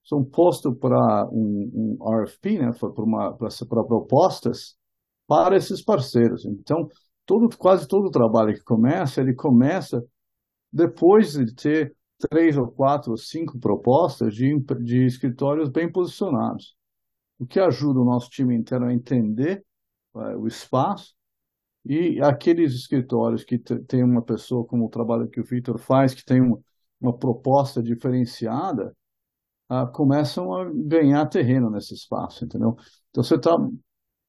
são 0.03 0.23
postos 0.23 0.77
para 0.77 1.27
um, 1.31 1.97
um, 1.99 2.23
RFP, 2.23 2.59
né, 2.59 2.71
para 2.77 3.83
propostas 3.83 4.77
para 5.27 5.55
esses 5.55 5.83
parceiros. 5.83 6.45
Então, 6.45 6.88
todo, 7.25 7.49
quase 7.57 7.88
todo 7.88 8.07
o 8.07 8.11
trabalho 8.11 8.53
que 8.53 8.63
começa, 8.63 9.21
ele 9.21 9.33
começa 9.33 10.03
depois 10.71 11.33
de 11.33 11.53
ter 11.55 11.95
três 12.29 12.57
ou 12.57 12.67
quatro 12.67 13.11
ou 13.11 13.17
cinco 13.17 13.59
propostas 13.59 14.35
de, 14.35 14.55
de 14.83 15.05
escritórios 15.05 15.69
bem 15.69 15.91
posicionados, 15.91 16.75
o 17.39 17.45
que 17.45 17.60
ajuda 17.60 18.00
o 18.00 18.06
nosso 18.06 18.30
time 18.30 18.56
interno 18.56 18.88
a 18.88 18.93
entender 18.93 19.63
uh, 20.13 20.38
o 20.38 20.48
espaço 20.48 21.13
e 21.86 22.19
aqueles 22.21 22.74
escritórios 22.74 23.43
que 23.43 23.60
tem 23.60 24.04
uma 24.04 24.21
pessoa 24.21 24.65
como 24.65 24.86
o 24.86 24.89
trabalho 24.89 25.30
que 25.30 25.39
o 25.39 25.45
Victor 25.45 25.78
faz, 25.78 26.13
que 26.15 26.26
tem 26.26 26.41
uma, 26.41 26.60
uma 27.00 27.15
proposta 27.15 27.82
diferenciada, 27.84 28.95
ah, 29.69 29.86
começam 29.86 30.54
a 30.54 30.65
ganhar 30.74 31.26
terreno 31.28 31.69
nesse 31.69 31.93
espaço, 31.93 32.45
entendeu? 32.45 32.76
Então 33.10 33.24
você 33.24 33.36
está 33.36 33.56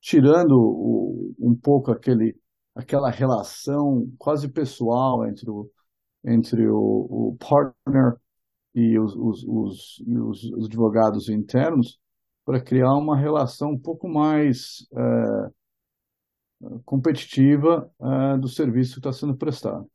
tirando 0.00 0.52
o, 0.52 1.34
um 1.38 1.54
pouco 1.54 1.90
aquele, 1.90 2.36
aquela 2.74 3.10
relação 3.10 4.06
quase 4.18 4.48
pessoal 4.48 5.26
entre 5.26 5.50
o, 5.50 5.70
entre 6.24 6.68
o, 6.68 6.76
o 6.78 7.36
partner 7.38 8.16
e 8.74 8.98
os, 8.98 9.14
os, 9.16 9.44
os, 9.44 10.00
os, 10.06 10.64
advogados 10.66 11.28
internos 11.28 11.98
para 12.46 12.60
criar 12.60 12.94
uma 12.94 13.16
relação 13.16 13.72
um 13.72 13.78
pouco 13.78 14.08
mais 14.08 14.86
eh, 14.96 15.50
competitiva 16.84 17.90
uh, 17.98 18.38
do 18.38 18.48
serviço 18.48 18.94
que 18.94 18.98
está 19.00 19.12
sendo 19.12 19.36
prestado. 19.36 19.86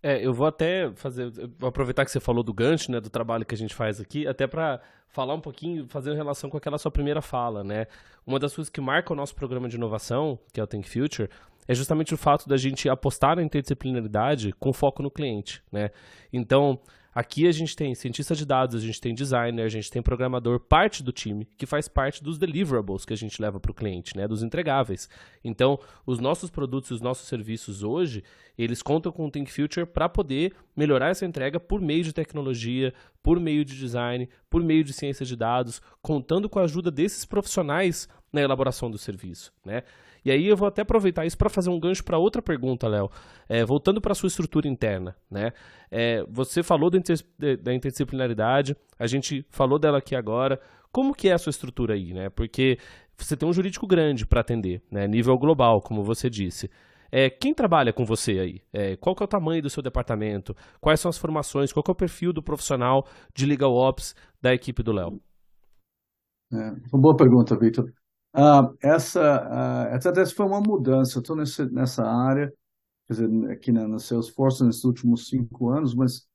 É, 0.00 0.24
eu 0.24 0.32
vou 0.32 0.46
até 0.46 0.92
fazer, 0.94 1.30
vou 1.58 1.68
aproveitar 1.68 2.04
que 2.04 2.10
você 2.10 2.20
falou 2.20 2.44
do 2.44 2.54
gancho, 2.54 2.90
né, 2.90 3.00
do 3.00 3.10
trabalho 3.10 3.44
que 3.44 3.54
a 3.54 3.58
gente 3.58 3.74
faz 3.74 4.00
aqui, 4.00 4.28
até 4.28 4.46
para 4.46 4.80
falar 5.08 5.34
um 5.34 5.40
pouquinho, 5.40 5.88
fazer 5.88 6.14
relação 6.14 6.48
com 6.48 6.56
aquela 6.56 6.78
sua 6.78 6.90
primeira 6.90 7.20
fala, 7.20 7.64
né? 7.64 7.86
Uma 8.24 8.38
das 8.38 8.54
coisas 8.54 8.70
que 8.70 8.80
marca 8.80 9.12
o 9.12 9.16
nosso 9.16 9.34
programa 9.34 9.68
de 9.68 9.74
inovação, 9.76 10.38
que 10.52 10.60
é 10.60 10.62
o 10.62 10.66
Think 10.68 10.88
Future, 10.88 11.28
é 11.66 11.74
justamente 11.74 12.14
o 12.14 12.16
fato 12.16 12.48
da 12.48 12.56
gente 12.56 12.88
apostar 12.88 13.36
na 13.36 13.42
interdisciplinaridade 13.42 14.52
com 14.52 14.72
foco 14.72 15.02
no 15.02 15.10
cliente, 15.10 15.62
né? 15.72 15.90
Então, 16.32 16.78
Aqui 17.18 17.48
a 17.48 17.52
gente 17.52 17.74
tem 17.74 17.96
cientista 17.96 18.32
de 18.32 18.46
dados, 18.46 18.76
a 18.76 18.86
gente 18.86 19.00
tem 19.00 19.12
designer, 19.12 19.64
a 19.64 19.68
gente 19.68 19.90
tem 19.90 20.00
programador, 20.00 20.60
parte 20.60 21.02
do 21.02 21.10
time 21.10 21.48
que 21.56 21.66
faz 21.66 21.88
parte 21.88 22.22
dos 22.22 22.38
deliverables 22.38 23.04
que 23.04 23.12
a 23.12 23.16
gente 23.16 23.42
leva 23.42 23.58
para 23.58 23.72
o 23.72 23.74
cliente, 23.74 24.16
né, 24.16 24.28
dos 24.28 24.40
entregáveis. 24.40 25.08
Então, 25.42 25.80
os 26.06 26.20
nossos 26.20 26.48
produtos 26.48 26.90
e 26.90 26.94
os 26.94 27.00
nossos 27.00 27.26
serviços 27.26 27.82
hoje, 27.82 28.22
eles 28.56 28.82
contam 28.82 29.10
com 29.10 29.26
o 29.26 29.30
Think 29.32 29.50
Future 29.50 29.84
para 29.84 30.08
poder 30.08 30.54
melhorar 30.76 31.08
essa 31.08 31.26
entrega 31.26 31.58
por 31.58 31.80
meio 31.80 32.04
de 32.04 32.12
tecnologia, 32.12 32.94
por 33.20 33.40
meio 33.40 33.64
de 33.64 33.76
design, 33.76 34.28
por 34.48 34.62
meio 34.62 34.84
de 34.84 34.92
ciência 34.92 35.26
de 35.26 35.34
dados, 35.34 35.82
contando 36.00 36.48
com 36.48 36.60
a 36.60 36.62
ajuda 36.62 36.88
desses 36.88 37.24
profissionais 37.24 38.08
na 38.32 38.42
elaboração 38.42 38.88
do 38.88 38.96
serviço, 38.96 39.52
né? 39.64 39.82
E 40.24 40.30
aí 40.30 40.46
eu 40.46 40.56
vou 40.56 40.68
até 40.68 40.82
aproveitar 40.82 41.24
isso 41.24 41.36
para 41.36 41.48
fazer 41.48 41.70
um 41.70 41.78
gancho 41.78 42.04
para 42.04 42.18
outra 42.18 42.42
pergunta, 42.42 42.88
Léo. 42.88 43.08
É, 43.48 43.64
voltando 43.64 44.00
para 44.00 44.12
a 44.12 44.14
sua 44.14 44.26
estrutura 44.26 44.68
interna, 44.68 45.16
né? 45.30 45.52
É, 45.90 46.24
você 46.28 46.62
falou 46.62 46.90
da, 46.90 46.98
da 47.60 47.74
interdisciplinaridade, 47.74 48.76
a 48.98 49.06
gente 49.06 49.44
falou 49.50 49.78
dela 49.78 49.98
aqui 49.98 50.14
agora. 50.14 50.60
Como 50.90 51.14
que 51.14 51.28
é 51.28 51.32
a 51.32 51.38
sua 51.38 51.50
estrutura 51.50 51.94
aí, 51.94 52.12
né? 52.12 52.30
Porque 52.30 52.78
você 53.16 53.36
tem 53.36 53.48
um 53.48 53.52
jurídico 53.52 53.86
grande 53.86 54.26
para 54.26 54.40
atender, 54.40 54.82
né? 54.90 55.06
Nível 55.06 55.36
global, 55.38 55.80
como 55.82 56.02
você 56.02 56.30
disse. 56.30 56.70
É, 57.10 57.30
quem 57.30 57.54
trabalha 57.54 57.92
com 57.92 58.04
você 58.04 58.38
aí? 58.38 58.60
É, 58.72 58.96
qual 58.96 59.14
que 59.16 59.22
é 59.22 59.24
o 59.24 59.28
tamanho 59.28 59.62
do 59.62 59.70
seu 59.70 59.82
departamento? 59.82 60.54
Quais 60.80 61.00
são 61.00 61.08
as 61.08 61.16
formações? 61.16 61.72
Qual 61.72 61.82
que 61.82 61.90
é 61.90 61.92
o 61.92 61.96
perfil 61.96 62.32
do 62.32 62.42
profissional 62.42 63.06
de 63.34 63.46
Legal 63.46 63.72
Ops 63.72 64.14
da 64.42 64.52
equipe 64.52 64.82
do 64.82 64.92
Léo? 64.92 65.20
É, 66.52 66.56
uma 66.92 67.02
boa 67.02 67.16
pergunta, 67.16 67.58
Victor. 67.58 67.92
Ah, 68.32 68.70
essa, 68.82 69.20
ah, 69.90 69.94
essa 69.94 70.26
foi 70.34 70.46
uma 70.46 70.60
mudança. 70.60 71.18
Eu 71.18 71.22
estou 71.22 71.36
nessa 71.72 72.04
área, 72.04 72.52
quer 73.06 73.14
dizer, 73.14 73.50
aqui 73.50 73.72
na, 73.72 73.88
na 73.88 73.98
Salesforce 73.98 74.64
nesses 74.64 74.84
últimos 74.84 75.28
cinco 75.28 75.70
anos, 75.70 75.94
mas 75.94 76.28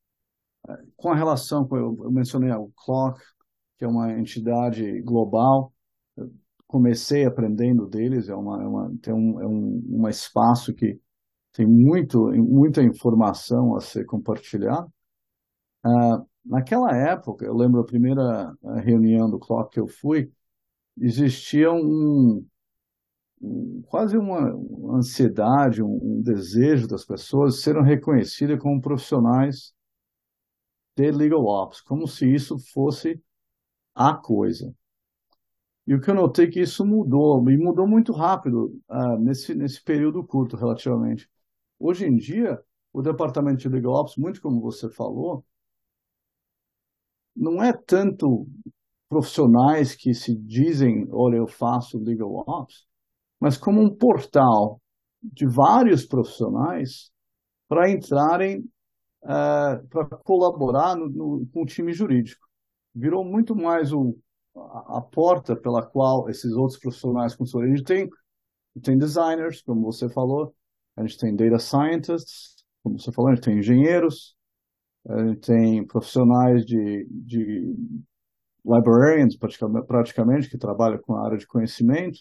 ah, 0.68 0.78
com 0.98 1.12
a 1.12 1.16
relação, 1.16 1.68
eu, 1.72 1.98
eu 2.04 2.12
mencionei 2.12 2.52
o 2.54 2.72
Clock, 2.76 3.20
que 3.78 3.86
é 3.86 3.88
uma 3.88 4.14
entidade 4.14 5.02
global, 5.04 5.74
comecei 6.68 7.26
aprendendo 7.26 7.88
deles, 7.88 8.30
é 8.30 8.36
uma, 8.36 8.64
é 8.64 8.68
uma 8.68 8.98
tem 9.02 9.14
um, 9.14 9.42
é 9.42 9.48
um, 9.48 9.84
um 9.90 10.10
espaço 10.10 10.74
que 10.74 11.00
tem 11.54 11.68
muito, 11.68 12.32
muita 12.34 12.84
informação 12.84 13.76
a 13.76 13.82
ser 13.82 14.06
compartilhada. 14.06 14.88
Uh, 15.86 16.26
naquela 16.46 16.96
época, 16.96 17.46
eu 17.46 17.54
lembro 17.56 17.82
a 17.82 17.86
primeira 17.86 18.54
reunião 18.84 19.30
do 19.30 19.40
Clock 19.40 19.72
que 19.74 19.80
eu 19.80 19.88
fui, 19.88 20.32
existia 20.98 21.72
um, 21.72 22.46
um 23.42 23.82
quase 23.88 24.18
uma, 24.18 24.54
ansiedade, 24.98 25.82
um, 25.82 26.00
um, 26.02 26.22
desejo 26.22 26.88
das 26.88 27.06
pessoas 27.06 27.62
serem 27.62 27.84
reconhecidas 27.84 28.60
como 28.60 28.82
profissionais 28.82 29.74
de 30.96 31.12
legal 31.12 31.46
ops, 31.46 31.82
como 31.82 32.08
se 32.08 32.32
isso 32.32 32.58
fosse 32.60 33.22
a 33.96 34.14
coisa. 34.14 34.74
E 35.86 35.94
o 35.94 36.00
que 36.02 36.10
eu 36.10 36.16
notei 36.16 36.46
é 36.48 36.50
que 36.52 36.62
isso 36.62 36.86
mudou, 36.86 37.50
e 37.50 37.58
mudou 37.58 37.88
muito 37.88 38.14
rápido 38.14 38.82
uh, 38.90 39.18
nesse, 39.20 39.54
nesse 39.54 39.84
período 39.84 40.24
curto, 40.24 40.56
relativamente. 40.56 41.30
Hoje 41.78 42.06
em 42.06 42.16
dia, 42.16 42.62
o 42.94 43.02
departamento 43.02 43.60
de 43.62 43.70
legal 43.70 43.94
ops, 43.96 44.16
muito 44.16 44.42
como 44.42 44.62
você 44.62 44.90
falou, 44.90 45.46
não 47.36 47.62
é 47.64 47.74
tanto 47.74 48.48
profissionais 49.14 49.96
que 49.96 50.12
se 50.14 50.36
dizem, 50.36 51.08
olha, 51.12 51.38
eu 51.38 51.48
faço 51.48 52.00
legal 52.00 52.44
ops, 52.48 52.84
mas 53.40 53.58
como 53.58 53.80
um 53.80 53.96
portal 53.96 54.82
de 55.22 55.46
vários 55.46 56.04
profissionais 56.04 57.12
para 57.68 57.92
entrarem, 57.92 58.62
uh, 59.24 59.88
para 59.88 60.06
colaborar 60.24 60.96
no, 60.96 61.08
no, 61.10 61.48
com 61.54 61.62
o 61.62 61.66
time 61.66 61.94
jurídico. 61.94 62.46
Virou 62.96 63.24
muito 63.24 63.56
mais 63.56 63.94
o, 63.94 64.18
a, 64.56 64.98
a 64.98 65.02
porta 65.02 65.56
pela 65.56 65.86
qual 65.86 66.28
esses 66.28 66.54
outros 66.54 66.80
profissionais 66.80 67.36
consultores. 67.36 67.72
A 67.72 67.78
gente 67.78 67.86
tem, 67.86 68.10
tem 68.82 68.98
designers, 68.98 69.62
como 69.62 69.84
você 69.84 70.10
falou, 70.10 70.56
a 70.98 71.04
gente 71.06 71.20
tem 71.20 71.36
data 71.36 71.60
scientists, 71.60 72.56
como 72.82 73.00
você 73.00 73.12
falou, 73.12 73.32
a 73.32 73.36
gente 73.36 73.46
tem 73.46 73.60
engenheiros, 73.60 74.36
a 75.08 75.28
gente 75.28 75.42
tem 75.42 75.86
profissionais 75.86 76.66
de, 76.66 77.08
de 77.10 77.76
librarians, 78.66 79.38
praticamente, 79.88 80.50
que 80.50 80.58
trabalham 80.58 81.00
com 81.02 81.16
a 81.16 81.26
área 81.26 81.38
de 81.38 81.48
conhecimento, 81.48 82.20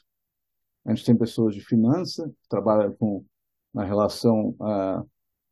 a 0.84 0.94
gente 0.94 1.04
tem 1.04 1.16
pessoas 1.16 1.54
de 1.54 1.60
finança, 1.60 2.28
que 2.28 2.48
trabalham 2.48 2.92
com, 2.96 3.24
na 3.72 3.84
relação 3.84 4.50
uh, 4.60 5.08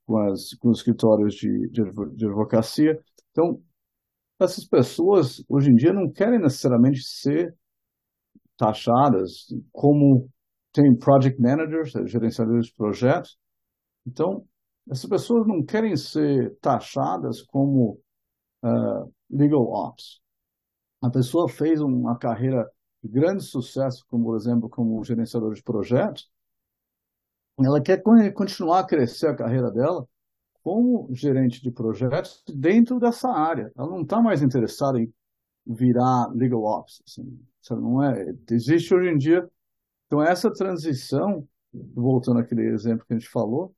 com, 0.07 0.19
as, 0.19 0.55
com 0.55 0.71
os 0.71 0.79
escritórios 0.79 1.35
de, 1.35 1.69
de, 1.69 1.83
de 2.17 2.27
advocacia. 2.27 3.01
Então, 3.31 3.63
essas 4.41 4.65
pessoas, 4.65 5.45
hoje 5.49 5.71
em 5.71 5.75
dia, 5.77 5.93
não 5.93 6.11
querem 6.11 6.41
necessariamente 6.41 7.03
ser 7.05 7.55
taxadas 8.57 9.47
como 9.71 10.29
tem 10.73 10.97
project 10.97 11.41
managers, 11.41 11.93
gerenciadores 12.11 12.67
de 12.67 12.75
projetos. 12.75 13.39
Então, 14.07 14.45
essas 14.91 15.09
pessoas 15.09 15.47
não 15.47 15.65
querem 15.65 15.97
ser 15.97 16.57
taxadas 16.61 17.43
como 17.43 18.01
uh, 18.65 19.13
legal 19.31 19.63
ops. 19.63 20.21
A 21.01 21.11
pessoa 21.11 21.49
fez 21.49 21.81
uma 21.81 22.17
carreira 22.17 22.71
de 23.03 23.09
grande 23.09 23.43
sucesso, 23.43 24.05
como 24.09 24.25
por 24.25 24.37
exemplo, 24.37 24.69
como 24.69 25.03
gerenciador 25.03 25.55
de 25.55 25.63
projetos, 25.63 26.31
ela 27.59 27.81
quer 27.81 28.03
continuar 28.33 28.81
a 28.81 28.87
crescer 28.87 29.29
a 29.29 29.35
carreira 29.35 29.71
dela 29.71 30.07
como 30.63 31.09
gerente 31.13 31.63
de 31.63 31.71
projetos 31.71 32.43
dentro 32.49 32.99
dessa 32.99 33.31
área. 33.31 33.73
Ela 33.77 33.89
não 33.89 34.03
está 34.03 34.21
mais 34.21 34.43
interessada 34.43 35.01
em 35.01 35.13
virar 35.67 36.29
legal 36.35 36.63
ops. 36.65 37.03
Assim. 37.07 37.41
Não 37.71 38.03
é, 38.03 38.35
existe 38.51 38.95
hoje 38.95 39.09
em 39.09 39.17
dia. 39.17 39.49
Então, 40.07 40.23
essa 40.23 40.53
transição, 40.53 41.47
voltando 41.73 42.41
àquele 42.41 42.69
exemplo 42.69 43.07
que 43.07 43.15
a 43.15 43.19
gente 43.19 43.29
falou, 43.29 43.75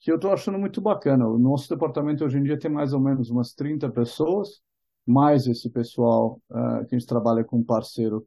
que 0.00 0.10
eu 0.10 0.16
estou 0.16 0.32
achando 0.32 0.58
muito 0.58 0.80
bacana. 0.80 1.26
O 1.26 1.38
nosso 1.38 1.68
departamento 1.68 2.24
hoje 2.24 2.38
em 2.38 2.42
dia 2.42 2.58
tem 2.58 2.70
mais 2.70 2.92
ou 2.92 3.00
menos 3.00 3.30
umas 3.30 3.52
30 3.52 3.90
pessoas, 3.90 4.60
mais 5.06 5.46
esse 5.46 5.68
pessoal 5.70 6.40
uh, 6.50 6.86
que 6.86 6.94
a 6.94 6.98
gente 6.98 7.06
trabalha 7.06 7.44
com 7.44 7.58
um 7.58 7.64
parceiro 7.64 8.26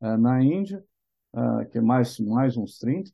uh, 0.00 0.16
na 0.16 0.42
Índia, 0.42 0.84
uh, 1.34 1.68
que 1.70 1.78
é 1.78 1.80
mais, 1.80 2.18
mais 2.20 2.56
uns 2.56 2.78
30, 2.78 3.10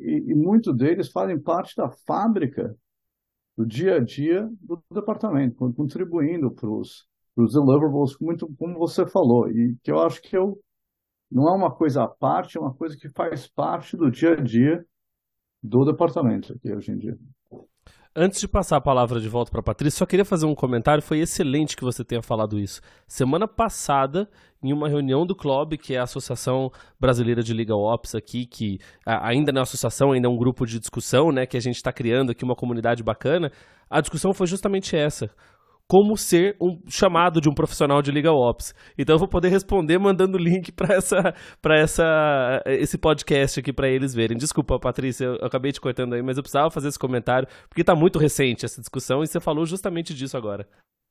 e, 0.00 0.26
e 0.28 0.34
muitos 0.34 0.76
deles 0.76 1.10
fazem 1.10 1.38
parte 1.38 1.74
da 1.76 1.90
fábrica 1.90 2.76
do 3.56 3.66
dia 3.66 3.96
a 3.96 4.00
dia 4.00 4.48
do 4.60 4.80
departamento, 4.92 5.72
contribuindo 5.74 6.52
para 6.52 6.70
os 6.70 7.06
deliverables, 7.36 8.16
muito 8.20 8.48
como 8.56 8.78
você 8.78 9.06
falou, 9.06 9.50
e 9.50 9.76
que 9.82 9.90
eu 9.90 10.00
acho 10.00 10.22
que 10.22 10.36
eu, 10.36 10.58
não 11.30 11.48
é 11.48 11.52
uma 11.52 11.70
coisa 11.70 12.04
à 12.04 12.08
parte, 12.08 12.56
é 12.56 12.60
uma 12.60 12.72
coisa 12.72 12.96
que 12.96 13.08
faz 13.08 13.48
parte 13.48 13.96
do 13.96 14.10
dia 14.10 14.32
a 14.32 14.36
dia 14.36 14.86
do 15.62 15.84
departamento 15.84 16.52
aqui 16.52 16.72
hoje 16.72 16.92
em 16.92 16.98
dia. 16.98 17.18
Antes 18.14 18.40
de 18.40 18.48
passar 18.48 18.76
a 18.76 18.80
palavra 18.80 19.20
de 19.20 19.28
volta 19.28 19.52
para 19.52 19.62
Patrícia, 19.62 19.98
só 19.98 20.04
queria 20.04 20.24
fazer 20.24 20.44
um 20.44 20.54
comentário. 20.54 21.00
Foi 21.00 21.20
excelente 21.20 21.76
que 21.76 21.84
você 21.84 22.04
tenha 22.04 22.20
falado 22.20 22.58
isso. 22.58 22.80
Semana 23.06 23.46
passada, 23.46 24.28
em 24.60 24.72
uma 24.72 24.88
reunião 24.88 25.24
do 25.24 25.32
clube, 25.32 25.78
que 25.78 25.94
é 25.94 25.98
a 26.00 26.02
Associação 26.02 26.72
Brasileira 26.98 27.40
de 27.40 27.54
Legal 27.54 27.78
Ops 27.78 28.16
aqui, 28.16 28.46
que 28.46 28.80
ainda 29.06 29.52
não 29.52 29.60
é 29.60 29.62
associação, 29.62 30.10
ainda 30.10 30.26
é 30.26 30.30
um 30.30 30.36
grupo 30.36 30.66
de 30.66 30.80
discussão, 30.80 31.30
né, 31.30 31.46
que 31.46 31.56
a 31.56 31.60
gente 31.60 31.76
está 31.76 31.92
criando 31.92 32.32
aqui 32.32 32.42
uma 32.42 32.56
comunidade 32.56 33.00
bacana, 33.00 33.52
a 33.88 34.00
discussão 34.00 34.34
foi 34.34 34.48
justamente 34.48 34.96
essa 34.96 35.30
como 35.90 36.16
ser 36.16 36.56
um 36.60 36.80
chamado 36.88 37.40
de 37.40 37.48
um 37.48 37.52
profissional 37.52 38.00
de 38.00 38.12
legal 38.12 38.36
ops. 38.36 38.72
Então 38.96 39.16
eu 39.16 39.18
vou 39.18 39.26
poder 39.26 39.48
responder 39.48 39.98
mandando 39.98 40.38
link 40.38 40.70
para 40.70 40.94
essa 40.94 41.34
para 41.60 41.80
essa 41.80 42.62
esse 42.64 42.96
podcast 42.96 43.58
aqui 43.58 43.72
para 43.72 43.88
eles 43.88 44.14
verem. 44.14 44.38
Desculpa, 44.38 44.78
Patrícia, 44.78 45.24
eu 45.24 45.44
acabei 45.44 45.72
te 45.72 45.80
cortando 45.80 46.14
aí, 46.14 46.22
mas 46.22 46.36
eu 46.36 46.44
precisava 46.44 46.70
fazer 46.70 46.86
esse 46.86 46.98
comentário 46.98 47.48
porque 47.68 47.80
está 47.80 47.96
muito 47.96 48.20
recente 48.20 48.64
essa 48.64 48.80
discussão 48.80 49.24
e 49.24 49.26
você 49.26 49.40
falou 49.40 49.66
justamente 49.66 50.14
disso 50.14 50.36
agora. 50.36 50.64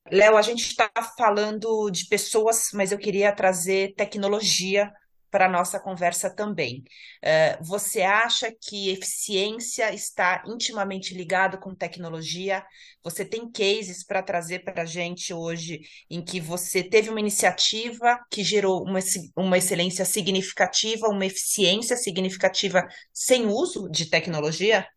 Léo, 0.10 0.38
a 0.38 0.42
gente 0.42 0.62
está 0.62 0.90
falando 1.18 1.92
de 1.92 2.08
pessoas, 2.08 2.70
mas 2.74 2.94
eu 2.94 2.98
queria 2.98 3.36
trazer 3.36 3.94
tecnologia 3.98 4.90
para 5.30 5.46
a 5.46 5.50
nossa 5.50 5.80
conversa 5.80 6.30
também. 6.30 6.84
Uh, 7.24 7.64
você 7.64 8.02
acha 8.02 8.52
que 8.52 8.90
eficiência 8.90 9.94
está 9.94 10.44
intimamente 10.48 11.14
ligado 11.14 11.60
com 11.60 11.76
tecnologia? 11.76 12.64
Você 13.04 13.24
tem 13.24 13.50
cases 13.50 14.06
para 14.06 14.24
trazer 14.24 14.64
para 14.64 14.84
a 14.84 14.86
gente 14.86 15.34
hoje 15.34 15.82
em 16.10 16.24
que 16.24 16.40
você 16.40 16.84
teve 16.84 17.10
uma 17.10 17.20
iniciativa 17.20 18.20
que 18.30 18.44
gerou 18.44 18.84
uma, 18.84 19.00
uma 19.36 19.58
excelência 19.58 20.06
significativa, 20.06 21.08
uma 21.08 21.26
eficiência 21.26 21.96
significativa 21.96 22.88
sem 23.14 23.48
uso 23.48 23.90
de 23.90 24.10
tecnologia? 24.10 24.88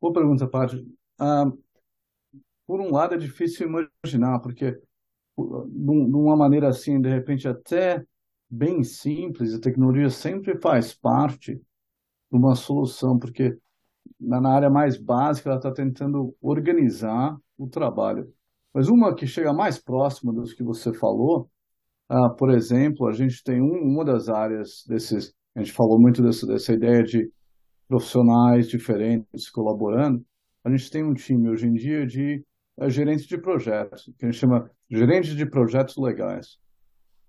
Boa 0.00 0.12
pergunta, 0.12 0.48
Paty. 0.48 0.84
Ah, 1.18 1.44
por 2.66 2.80
um 2.80 2.90
lado, 2.90 3.14
é 3.14 3.18
difícil 3.18 3.68
imaginar, 3.68 4.40
porque 4.40 4.72
de 4.72 6.16
uma 6.16 6.36
maneira 6.36 6.68
assim, 6.68 7.00
de 7.00 7.08
repente, 7.08 7.46
até 7.46 8.04
bem 8.52 8.84
simples, 8.84 9.54
a 9.54 9.60
tecnologia 9.60 10.10
sempre 10.10 10.60
faz 10.60 10.94
parte 10.94 11.54
de 11.54 11.62
uma 12.30 12.54
solução, 12.54 13.18
porque 13.18 13.56
na 14.20 14.54
área 14.54 14.68
mais 14.68 14.98
básica 14.98 15.48
ela 15.48 15.56
está 15.58 15.72
tentando 15.72 16.36
organizar 16.40 17.34
o 17.56 17.66
trabalho. 17.66 18.30
Mas 18.74 18.88
uma 18.88 19.14
que 19.14 19.26
chega 19.26 19.54
mais 19.54 19.78
próxima 19.78 20.34
dos 20.34 20.52
que 20.52 20.62
você 20.62 20.92
falou, 20.92 21.50
ah, 22.10 22.28
por 22.28 22.50
exemplo, 22.50 23.08
a 23.08 23.12
gente 23.12 23.42
tem 23.42 23.60
um, 23.62 23.72
uma 23.90 24.04
das 24.04 24.28
áreas 24.28 24.84
desses, 24.86 25.32
a 25.54 25.60
gente 25.60 25.72
falou 25.72 25.98
muito 25.98 26.22
dessa, 26.22 26.46
dessa 26.46 26.74
ideia 26.74 27.02
de 27.02 27.30
profissionais 27.88 28.68
diferentes 28.68 29.48
colaborando, 29.50 30.22
a 30.62 30.70
gente 30.70 30.90
tem 30.90 31.02
um 31.02 31.14
time 31.14 31.48
hoje 31.48 31.66
em 31.66 31.72
dia 31.72 32.06
de 32.06 32.44
é, 32.78 32.90
gerentes 32.90 33.26
de 33.26 33.38
projetos, 33.38 34.12
que 34.18 34.26
a 34.26 34.30
gente 34.30 34.38
chama 34.38 34.70
gerentes 34.90 35.34
de 35.34 35.46
projetos 35.46 35.96
legais 35.96 36.60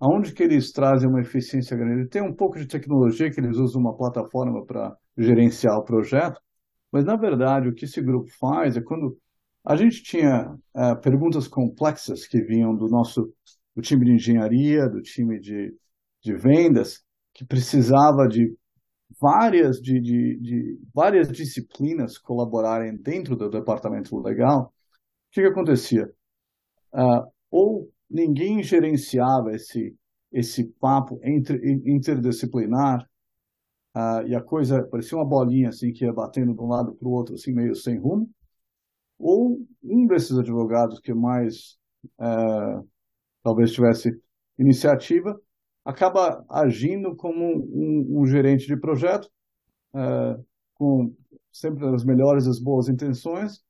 aonde 0.04 0.34
que 0.34 0.44
eles 0.44 0.74
trazem 0.74 1.08
uma 1.08 1.22
eficiência 1.22 1.78
grande? 1.78 2.10
Tem 2.10 2.22
um 2.22 2.36
pouco 2.36 2.60
de 2.60 2.68
tecnologia 2.68 3.32
que 3.32 3.40
eles 3.40 3.58
usam 3.58 3.80
uma 3.80 3.96
plataforma 3.96 4.66
para 4.66 4.94
gerenciar 5.18 5.78
o 5.78 5.86
projeto, 5.86 6.42
mas 6.92 7.06
na 7.06 7.16
verdade 7.16 7.70
o 7.70 7.74
que 7.74 7.86
esse 7.86 8.02
grupo 8.02 8.30
faz 8.38 8.76
é 8.76 8.82
quando 8.82 9.18
a 9.66 9.78
gente 9.78 10.04
tinha 10.04 10.54
é, 10.76 10.96
perguntas 10.96 11.48
complexas 11.48 12.28
que 12.28 12.42
vinham 12.42 12.76
do 12.76 12.90
nosso 12.90 13.34
do 13.74 13.82
time 13.82 14.06
de 14.06 14.12
engenharia, 14.12 14.90
do 14.90 15.02
time 15.02 15.40
de, 15.40 15.74
de 16.22 16.36
vendas, 16.36 17.02
que 17.34 17.46
precisava 17.46 18.28
de 18.28 18.54
várias 19.22 19.78
de, 19.78 20.02
de, 20.02 20.38
de, 20.42 20.80
várias 20.94 21.32
disciplinas 21.32 22.18
colaborarem 22.18 22.98
dentro 22.98 23.38
do 23.38 23.50
departamento 23.50 24.20
legal, 24.20 24.66
o 24.66 24.72
que, 25.32 25.42
que 25.42 25.48
acontecia? 25.48 26.12
Uh, 26.94 27.26
ou 27.50 27.93
ninguém 28.14 28.62
gerenciava 28.62 29.54
esse, 29.56 29.96
esse 30.32 30.66
papo 30.80 31.20
entre, 31.24 31.60
interdisciplinar 31.86 33.02
uh, 33.98 34.28
e 34.28 34.36
a 34.36 34.42
coisa 34.42 34.84
parecia 34.84 35.18
uma 35.18 35.26
bolinha 35.26 35.70
assim 35.70 35.92
que 35.92 36.06
ia 36.06 36.14
batendo 36.14 36.54
de 36.54 36.62
um 36.62 36.68
lado 36.68 36.94
para 36.94 37.08
o 37.08 37.12
outro, 37.12 37.34
assim 37.34 37.52
meio 37.52 37.76
sem 37.76 37.98
rumo. 37.98 38.30
Ou 39.18 39.66
um 39.84 40.06
desses 40.06 40.38
advogados 40.38 41.00
que 41.00 41.14
mais 41.14 41.78
uh, 42.20 42.88
talvez 43.44 43.72
tivesse 43.72 44.16
iniciativa 44.58 45.40
acaba 45.84 46.46
agindo 46.50 47.16
como 47.16 47.44
um, 47.44 48.22
um 48.22 48.26
gerente 48.26 48.66
de 48.66 48.78
projeto, 48.78 49.30
é, 49.94 50.40
com 50.76 51.14
sempre 51.52 51.86
as 51.94 52.04
melhores 52.04 52.46
e 52.46 52.50
as 52.50 52.60
boas 52.60 52.88
intenções, 52.88 53.62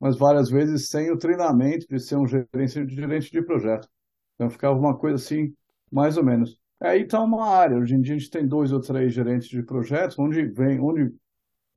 mas 0.00 0.18
várias 0.18 0.50
vezes 0.50 0.88
sem 0.88 1.10
o 1.10 1.18
treinamento 1.18 1.86
de 1.88 1.98
ser 1.98 2.16
um 2.16 2.26
gerente, 2.26 2.94
gerente 2.94 3.30
de 3.30 3.42
projeto. 3.42 3.88
Então 4.34 4.50
ficava 4.50 4.78
uma 4.78 4.96
coisa 4.96 5.16
assim, 5.16 5.54
mais 5.90 6.16
ou 6.16 6.24
menos. 6.24 6.58
Aí 6.80 7.02
está 7.02 7.22
uma 7.22 7.46
área. 7.46 7.78
Hoje 7.78 7.94
em 7.94 8.00
dia 8.00 8.14
a 8.14 8.18
gente 8.18 8.30
tem 8.30 8.46
dois 8.46 8.72
ou 8.72 8.80
três 8.80 9.12
gerentes 9.12 9.48
de 9.48 9.62
projetos, 9.62 10.18
onde 10.18 10.44
vem, 10.46 10.80
onde 10.80 11.14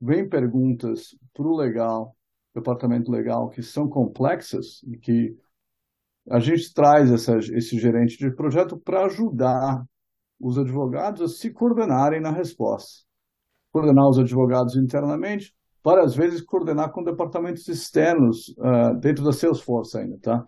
vem 0.00 0.28
perguntas 0.28 1.16
para 1.32 1.46
o 1.46 1.56
legal, 1.56 2.16
departamento 2.54 3.10
legal, 3.10 3.48
que 3.48 3.62
são 3.62 3.88
complexas 3.88 4.82
e 4.84 4.98
que 4.98 5.36
a 6.30 6.38
gente 6.38 6.72
traz 6.74 7.10
essa, 7.10 7.38
esse 7.38 7.78
gerente 7.78 8.18
de 8.18 8.30
projeto 8.30 8.76
para 8.76 9.06
ajudar 9.06 9.84
os 10.38 10.58
advogados 10.58 11.22
a 11.22 11.28
se 11.28 11.50
coordenarem 11.50 12.20
na 12.20 12.30
resposta. 12.30 13.04
Coordenar 13.72 14.08
os 14.08 14.18
advogados 14.18 14.76
internamente, 14.76 15.54
várias 15.88 16.14
vezes 16.14 16.42
coordenar 16.42 16.92
com 16.92 17.02
departamentos 17.02 17.66
externos 17.66 18.48
uh, 18.58 18.98
dentro 19.00 19.24
da 19.24 19.32
Salesforce 19.32 19.96
ainda, 19.96 20.18
tá? 20.20 20.44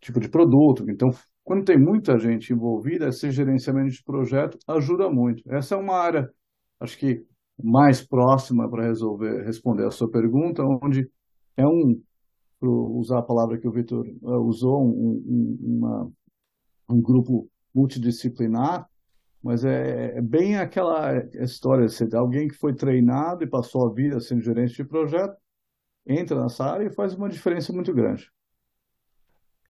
Tipo 0.00 0.20
de 0.20 0.28
produto. 0.28 0.84
Então, 0.88 1.08
quando 1.42 1.64
tem 1.64 1.76
muita 1.76 2.16
gente 2.18 2.52
envolvida, 2.52 3.08
esse 3.08 3.32
gerenciamento 3.32 3.90
de 3.90 4.02
projeto 4.04 4.56
ajuda 4.68 5.10
muito. 5.10 5.42
Essa 5.52 5.74
é 5.74 5.78
uma 5.78 5.96
área, 5.96 6.28
acho 6.78 6.96
que 6.96 7.20
mais 7.60 8.06
próxima 8.06 8.70
para 8.70 8.86
resolver 8.86 9.44
responder 9.44 9.84
a 9.84 9.90
sua 9.90 10.08
pergunta, 10.08 10.62
onde 10.84 11.10
é 11.56 11.66
um, 11.66 12.00
para 12.60 12.70
usar 12.70 13.18
a 13.18 13.26
palavra 13.26 13.58
que 13.58 13.66
o 13.66 13.72
Vitor 13.72 14.06
uh, 14.22 14.46
usou, 14.46 14.84
um, 14.84 15.20
um, 15.26 15.58
uma, 15.78 16.10
um 16.88 17.02
grupo 17.02 17.48
multidisciplinar, 17.74 18.86
mas 19.42 19.64
é, 19.64 20.16
é, 20.16 20.20
bem 20.20 20.56
aquela 20.56 21.16
história, 21.42 21.86
de 21.86 22.16
alguém 22.16 22.48
que 22.48 22.54
foi 22.54 22.74
treinado 22.74 23.44
e 23.44 23.46
passou 23.46 23.86
a 23.86 23.92
vida 23.92 24.20
sendo 24.20 24.42
gerente 24.42 24.74
de 24.74 24.84
projeto, 24.84 25.36
entra 26.06 26.40
nessa 26.42 26.64
área 26.64 26.86
e 26.86 26.94
faz 26.94 27.14
uma 27.14 27.28
diferença 27.28 27.72
muito 27.72 27.92
grande. 27.92 28.30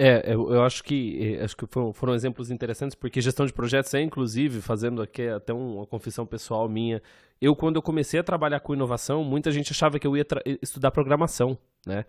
É, 0.00 0.32
eu, 0.32 0.52
eu 0.52 0.62
acho 0.62 0.84
que 0.84 1.36
acho 1.42 1.56
que 1.56 1.66
foram, 1.66 1.92
foram, 1.92 2.14
exemplos 2.14 2.52
interessantes, 2.52 2.94
porque 2.94 3.20
gestão 3.20 3.44
de 3.44 3.52
projetos 3.52 3.92
é, 3.94 4.00
inclusive, 4.00 4.60
fazendo 4.60 5.02
aqui 5.02 5.26
até 5.26 5.52
uma 5.52 5.84
confissão 5.86 6.24
pessoal 6.24 6.68
minha. 6.68 7.02
Eu, 7.40 7.54
quando 7.54 7.76
eu 7.76 7.82
comecei 7.82 8.18
a 8.18 8.22
trabalhar 8.22 8.60
com 8.60 8.74
inovação, 8.74 9.22
muita 9.22 9.50
gente 9.50 9.72
achava 9.72 9.98
que 9.98 10.06
eu 10.06 10.16
ia 10.16 10.26
estudar 10.60 10.90
programação, 10.90 11.56
né? 11.86 12.04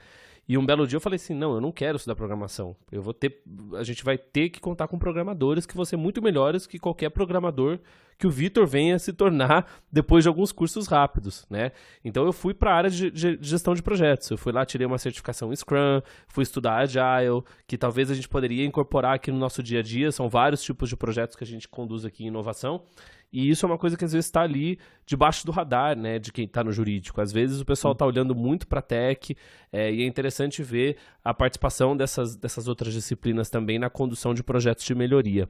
E 0.50 0.58
um 0.58 0.66
belo 0.66 0.88
dia 0.88 0.98
eu 0.98 1.02
falei 1.02 1.18
assim: 1.18 1.36
não, 1.36 1.54
eu 1.54 1.62
não 1.62 1.72
quero 1.72 1.96
estudar 1.96 2.16
programação. 2.16 2.76
Eu 2.92 3.04
vou 3.04 3.14
ter. 3.14 3.44
A 3.76 3.84
gente 3.84 4.04
vai 4.04 4.18
ter 4.18 4.50
que 4.50 4.60
contar 4.60 4.88
com 4.88 4.98
programadores 4.98 5.64
que 5.64 5.76
vão 5.76 5.86
ser 5.86 5.96
muito 5.96 6.24
melhores 6.24 6.66
que 6.66 6.80
qualquer 6.80 7.12
programador 7.12 7.80
que 8.18 8.26
o 8.26 8.32
Vitor 8.32 8.68
venha 8.68 8.98
se 8.98 9.14
tornar 9.14 9.72
depois 9.92 10.24
de 10.24 10.28
alguns 10.28 10.52
cursos 10.52 10.88
rápidos, 10.88 11.46
né? 11.52 11.72
Então 12.04 12.26
eu 12.26 12.34
fui 12.34 12.56
para 12.56 12.72
a 12.72 12.76
área 12.76 12.90
de, 12.90 13.38
gestão 13.40 13.76
de 13.76 13.84
projetos. 13.84 14.30
Eu 14.32 14.40
fui 14.40 14.52
lá, 14.52 14.66
tirei 14.66 14.88
uma 14.88 14.98
certificação 14.98 15.56
Scrum, 15.56 16.02
fui 16.28 16.42
estudar 16.42 16.78
Agile, 16.78 17.44
que 17.68 17.78
talvez 17.78 18.10
a 18.10 18.16
gente 18.16 18.28
poderia 18.28 18.66
incorporar 18.66 19.16
aqui 19.16 19.32
no 19.32 19.38
nosso 19.38 19.62
dia 19.62 19.80
a 19.80 19.84
dia. 19.84 20.12
São 20.12 20.28
vários 20.28 20.64
tipos 20.64 20.90
de 20.90 20.98
projetos 20.98 21.36
que 21.36 21.44
a 21.44 21.48
gente 21.48 21.68
conduz 21.68 22.04
aqui 22.04 22.24
em 22.24 22.28
inovação. 22.28 22.84
E 23.32 23.50
isso 23.50 23.66
é 23.66 23.70
uma 23.70 23.78
coisa 23.78 23.96
que 23.96 24.04
às 24.04 24.12
vezes 24.12 24.26
está 24.26 24.42
ali 24.42 24.80
debaixo 25.06 25.46
do 25.46 25.52
radar, 25.52 25.98
né, 25.98 26.20
de 26.20 26.32
quem 26.32 26.46
está 26.46 26.64
no 26.64 26.72
jurídico. 26.72 27.20
Às 27.22 27.32
vezes 27.32 27.60
o 27.62 27.66
pessoal 27.66 27.94
está 27.94 28.06
olhando 28.06 28.36
muito 28.36 28.68
para 28.68 28.80
a 28.80 28.82
tech 28.82 29.36
é, 29.72 29.92
e 29.92 30.04
é 30.04 30.08
interessante 30.08 30.62
ver 30.62 30.98
a 31.24 31.34
participação 31.34 31.96
dessas, 31.96 32.36
dessas 32.36 32.68
outras 32.68 32.94
disciplinas 32.94 33.50
também 33.50 33.80
na 33.80 33.90
condução 33.90 34.34
de 34.34 34.44
projetos 34.44 34.86
de 34.86 34.96
melhoria. 34.96 35.48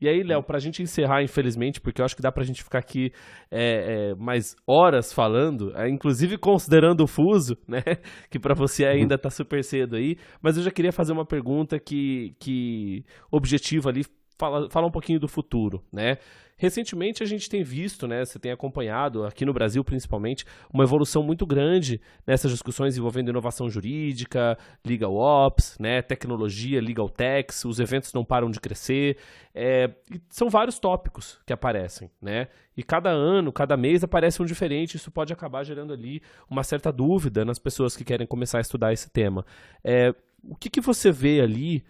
E 0.00 0.08
aí, 0.08 0.22
Léo, 0.22 0.42
para 0.42 0.56
a 0.56 0.60
gente 0.60 0.82
encerrar, 0.82 1.22
infelizmente, 1.22 1.80
porque 1.80 2.00
eu 2.00 2.04
acho 2.04 2.16
que 2.16 2.22
dá 2.22 2.32
para 2.32 2.42
a 2.42 2.46
gente 2.46 2.62
ficar 2.62 2.78
aqui 2.78 3.12
é, 3.50 4.10
é, 4.10 4.14
mais 4.14 4.54
horas 4.66 5.12
falando, 5.12 5.72
é, 5.76 5.88
inclusive 5.88 6.36
considerando 6.38 7.02
o 7.02 7.06
fuso, 7.06 7.56
né, 7.66 7.82
que 8.30 8.38
para 8.38 8.54
você 8.54 8.84
ainda 8.84 9.14
está 9.14 9.30
super 9.30 9.62
cedo 9.64 9.96
aí, 9.96 10.16
mas 10.40 10.56
eu 10.56 10.62
já 10.62 10.70
queria 10.70 10.92
fazer 10.92 11.12
uma 11.12 11.24
pergunta 11.24 11.78
que, 11.78 12.34
que 12.38 13.04
objetiva 13.30 13.90
ali 13.90 14.04
fala, 14.42 14.68
fala 14.70 14.86
um 14.88 14.90
pouquinho 14.90 15.20
do 15.20 15.28
futuro, 15.28 15.84
né? 15.92 16.18
Recentemente 16.56 17.22
a 17.22 17.26
gente 17.26 17.48
tem 17.48 17.62
visto, 17.64 18.06
né, 18.06 18.24
você 18.24 18.38
tem 18.38 18.52
acompanhado, 18.52 19.24
aqui 19.24 19.44
no 19.44 19.52
Brasil 19.52 19.82
principalmente, 19.82 20.44
uma 20.72 20.84
evolução 20.84 21.22
muito 21.22 21.44
grande 21.44 22.00
nessas 22.24 22.52
discussões 22.52 22.96
envolvendo 22.96 23.30
inovação 23.30 23.68
jurídica, 23.68 24.56
legal 24.84 25.14
ops, 25.14 25.76
né, 25.80 26.02
tecnologia, 26.02 26.80
legal 26.80 27.08
techs, 27.08 27.64
os 27.64 27.80
eventos 27.80 28.12
não 28.12 28.24
param 28.24 28.48
de 28.48 28.60
crescer, 28.60 29.16
é, 29.52 29.90
são 30.28 30.48
vários 30.48 30.78
tópicos 30.78 31.40
que 31.44 31.52
aparecem, 31.52 32.08
né, 32.20 32.46
e 32.76 32.82
cada 32.84 33.10
ano, 33.10 33.52
cada 33.52 33.76
mês 33.76 34.04
aparece 34.04 34.40
um 34.40 34.46
diferente, 34.46 34.96
isso 34.96 35.10
pode 35.10 35.32
acabar 35.32 35.64
gerando 35.64 35.92
ali 35.92 36.22
uma 36.48 36.62
certa 36.62 36.92
dúvida 36.92 37.44
nas 37.44 37.58
pessoas 37.58 37.96
que 37.96 38.04
querem 38.04 38.26
começar 38.26 38.58
a 38.58 38.60
estudar 38.60 38.92
esse 38.92 39.10
tema. 39.10 39.44
É, 39.82 40.14
o 40.44 40.54
que, 40.54 40.70
que 40.70 40.80
você 40.80 41.10
vê 41.10 41.40
ali 41.40 41.82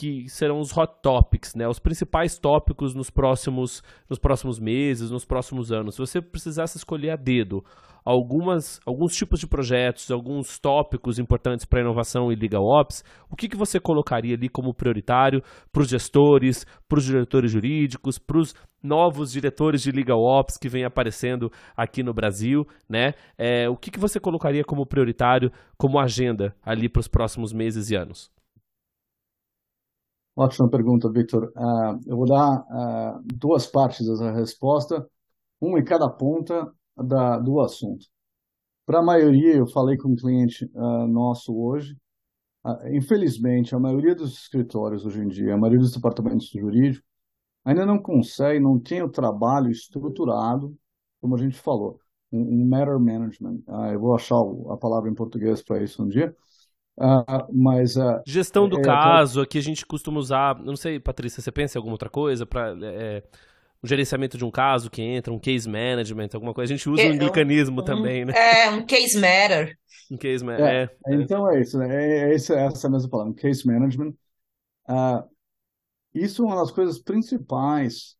que 0.00 0.26
serão 0.30 0.60
os 0.60 0.74
hot 0.74 0.90
topics, 1.02 1.54
né? 1.54 1.68
Os 1.68 1.78
principais 1.78 2.38
tópicos 2.38 2.94
nos 2.94 3.10
próximos, 3.10 3.82
nos 4.08 4.18
próximos 4.18 4.58
meses, 4.58 5.10
nos 5.10 5.26
próximos 5.26 5.70
anos. 5.70 5.94
Se 5.94 6.00
você 6.00 6.22
precisasse 6.22 6.78
escolher 6.78 7.10
a 7.10 7.16
dedo 7.16 7.62
algumas, 8.02 8.80
alguns 8.86 9.14
tipos 9.14 9.38
de 9.40 9.46
projetos, 9.46 10.10
alguns 10.10 10.58
tópicos 10.58 11.18
importantes 11.18 11.66
para 11.66 11.82
inovação 11.82 12.32
e 12.32 12.34
legal 12.34 12.62
ops, 12.62 13.04
o 13.28 13.36
que, 13.36 13.46
que 13.46 13.58
você 13.58 13.78
colocaria 13.78 14.34
ali 14.34 14.48
como 14.48 14.72
prioritário 14.72 15.42
para 15.70 15.82
os 15.82 15.90
gestores, 15.90 16.64
para 16.88 16.98
os 16.98 17.04
diretores 17.04 17.50
jurídicos, 17.50 18.18
para 18.18 18.38
os 18.38 18.54
novos 18.82 19.30
diretores 19.30 19.82
de 19.82 19.92
legal 19.92 20.18
ops 20.18 20.56
que 20.56 20.70
vem 20.70 20.82
aparecendo 20.82 21.52
aqui 21.76 22.02
no 22.02 22.14
Brasil, 22.14 22.66
né? 22.88 23.12
É, 23.36 23.68
o 23.68 23.76
que, 23.76 23.90
que 23.90 24.00
você 24.00 24.18
colocaria 24.18 24.64
como 24.64 24.86
prioritário, 24.86 25.52
como 25.76 26.00
agenda 26.00 26.56
ali 26.64 26.88
para 26.88 27.00
os 27.00 27.08
próximos 27.08 27.52
meses 27.52 27.90
e 27.90 27.96
anos? 27.96 28.30
Ótima 30.40 30.70
pergunta, 30.70 31.12
Victor. 31.12 31.52
Uh, 31.54 32.00
eu 32.06 32.16
vou 32.16 32.24
dar 32.24 32.60
uh, 32.60 33.22
duas 33.26 33.66
partes 33.66 34.06
dessa 34.06 34.32
resposta, 34.32 35.06
uma 35.60 35.78
em 35.78 35.84
cada 35.84 36.08
ponta 36.08 36.66
da, 36.96 37.38
do 37.38 37.60
assunto. 37.60 38.06
Para 38.86 39.00
a 39.00 39.02
maioria, 39.02 39.56
eu 39.56 39.66
falei 39.66 39.98
com 39.98 40.08
um 40.08 40.16
cliente 40.16 40.64
uh, 40.74 41.06
nosso 41.06 41.54
hoje, 41.54 41.94
infelizmente, 42.90 43.74
a 43.74 43.78
maioria 43.78 44.14
dos 44.14 44.32
escritórios 44.32 45.04
hoje 45.04 45.20
em 45.20 45.28
dia, 45.28 45.52
a 45.52 45.58
maioria 45.58 45.80
dos 45.80 45.92
departamentos 45.92 46.48
jurídicos, 46.48 47.06
ainda 47.62 47.84
não 47.84 48.00
consegue, 48.00 48.60
não 48.60 48.78
tem 48.80 49.02
o 49.02 49.10
trabalho 49.10 49.70
estruturado, 49.70 50.74
como 51.20 51.34
a 51.34 51.38
gente 51.38 51.58
falou, 51.58 52.00
um, 52.32 52.62
um 52.62 52.66
matter 52.66 52.98
management. 52.98 53.62
eu 53.92 54.00
vou 54.00 54.14
achar 54.14 54.40
a 54.70 54.76
palavra 54.78 55.10
em 55.10 55.14
português 55.14 55.62
para 55.62 55.82
isso 55.82 56.02
um 56.02 56.08
dia, 56.08 56.34
Uh, 56.98 57.46
mas 57.52 57.96
uh, 57.96 58.20
gestão 58.26 58.68
do 58.68 58.78
é, 58.78 58.82
caso 58.82 59.40
aqui 59.40 59.56
a 59.56 59.62
gente 59.62 59.86
costuma 59.86 60.18
usar 60.18 60.58
não 60.58 60.76
sei 60.76 61.00
Patrícia 61.00 61.40
você 61.40 61.50
pensa 61.50 61.78
em 61.78 61.78
alguma 61.78 61.94
outra 61.94 62.10
coisa 62.10 62.44
para 62.44 62.76
é, 62.82 63.22
o 63.82 63.86
gerenciamento 63.86 64.36
de 64.36 64.44
um 64.44 64.50
caso 64.50 64.90
que 64.90 65.00
entra 65.00 65.32
um 65.32 65.38
case 65.38 65.68
management 65.68 66.28
alguma 66.34 66.52
coisa? 66.52 66.74
A 66.74 66.76
gente 66.76 66.90
usa 66.90 67.02
é, 67.02 67.10
um 67.10 67.16
mecanismo 67.16 67.80
um, 67.80 67.84
também 67.84 68.24
né? 68.26 68.34
é 68.36 68.70
um 68.70 68.84
case 68.84 69.18
matter. 69.18 69.78
Um 70.10 70.16
case 70.18 70.44
matter 70.44 70.66
é, 70.66 70.90
é, 71.06 71.14
então 71.14 71.50
é 71.50 71.60
isso 71.60 71.78
né? 71.78 71.88
é, 71.88 72.34
essa 72.34 72.54
essa 72.54 72.90
mesma 72.90 73.08
palavra 73.08 73.32
um 73.32 73.34
case 73.34 73.66
management. 73.66 74.12
Uh, 74.88 75.24
isso 76.14 76.42
é 76.42 76.46
uma 76.46 76.56
das 76.56 76.70
coisas 76.70 76.98
principais. 76.98 78.16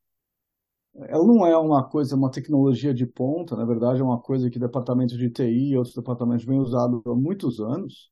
Ela 0.94 1.24
não 1.24 1.46
é 1.46 1.56
uma 1.56 1.88
coisa, 1.88 2.16
uma 2.16 2.30
tecnologia 2.30 2.92
de 2.92 3.06
ponta, 3.06 3.56
na 3.56 3.64
verdade 3.64 4.00
é 4.00 4.04
uma 4.04 4.20
coisa 4.20 4.50
que 4.50 4.58
departamentos 4.58 5.16
de 5.16 5.30
TI 5.30 5.70
e 5.70 5.76
outros 5.76 5.94
departamentos 5.94 6.44
vêm 6.44 6.58
usando 6.58 7.02
há 7.06 7.14
muitos 7.14 7.60
anos, 7.60 8.10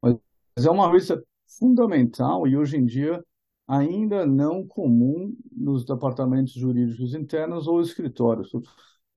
mas 0.00 0.66
é 0.66 0.70
uma 0.70 0.88
coisa 0.90 1.22
fundamental 1.58 2.46
e 2.46 2.56
hoje 2.56 2.76
em 2.76 2.84
dia 2.84 3.22
ainda 3.66 4.26
não 4.26 4.66
comum 4.66 5.34
nos 5.50 5.84
departamentos 5.84 6.52
jurídicos 6.52 7.14
internos 7.14 7.66
ou 7.66 7.80
escritórios. 7.80 8.50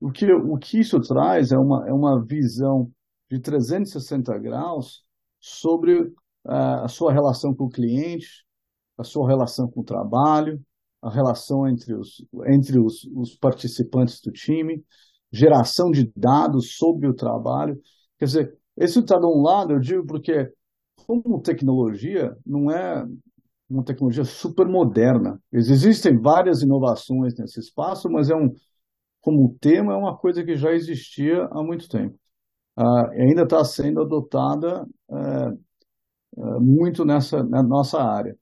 O 0.00 0.10
que, 0.10 0.32
o 0.32 0.56
que 0.56 0.80
isso 0.80 1.00
traz 1.00 1.52
é 1.52 1.58
uma, 1.58 1.88
é 1.88 1.92
uma 1.92 2.22
visão 2.24 2.90
de 3.30 3.40
360 3.40 4.38
graus 4.38 5.04
sobre 5.40 6.00
uh, 6.00 6.12
a 6.44 6.88
sua 6.88 7.12
relação 7.12 7.54
com 7.54 7.64
o 7.64 7.70
cliente, 7.70 8.46
a 8.96 9.04
sua 9.04 9.26
relação 9.26 9.68
com 9.68 9.80
o 9.80 9.84
trabalho, 9.84 10.60
a 11.02 11.10
relação 11.10 11.68
entre 11.68 11.94
os, 11.94 12.24
entre 12.46 12.78
os, 12.78 13.04
os 13.14 13.36
participantes 13.36 14.20
do 14.20 14.30
time, 14.32 14.84
geração 15.30 15.90
de 15.90 16.10
dados 16.16 16.76
sobre 16.76 17.06
o 17.06 17.14
trabalho. 17.14 17.80
Quer 18.18 18.24
dizer, 18.24 18.58
esse 18.76 18.98
está 18.98 19.18
de 19.18 19.26
um 19.26 19.42
lado, 19.42 19.72
eu 19.72 19.80
digo 19.80 20.06
porque 20.06 20.52
como 21.06 21.40
tecnologia, 21.40 22.36
não 22.44 22.70
é 22.70 23.06
uma 23.68 23.84
tecnologia 23.84 24.24
super 24.24 24.66
moderna. 24.66 25.40
Existem 25.52 26.18
várias 26.18 26.62
inovações 26.62 27.34
nesse 27.36 27.60
espaço, 27.60 28.08
mas 28.10 28.30
é 28.30 28.36
um, 28.36 28.52
como 29.20 29.56
tema, 29.60 29.92
é 29.92 29.96
uma 29.96 30.16
coisa 30.16 30.44
que 30.44 30.56
já 30.56 30.72
existia 30.72 31.44
há 31.46 31.62
muito 31.62 31.88
tempo. 31.88 32.18
Uh, 32.78 33.10
ainda 33.12 33.42
está 33.42 33.64
sendo 33.64 34.02
adotada 34.02 34.86
uh, 35.08 35.52
uh, 36.36 36.60
muito 36.60 37.04
nessa 37.04 37.42
na 37.42 37.62
nossa 37.62 37.98
área. 38.02 38.36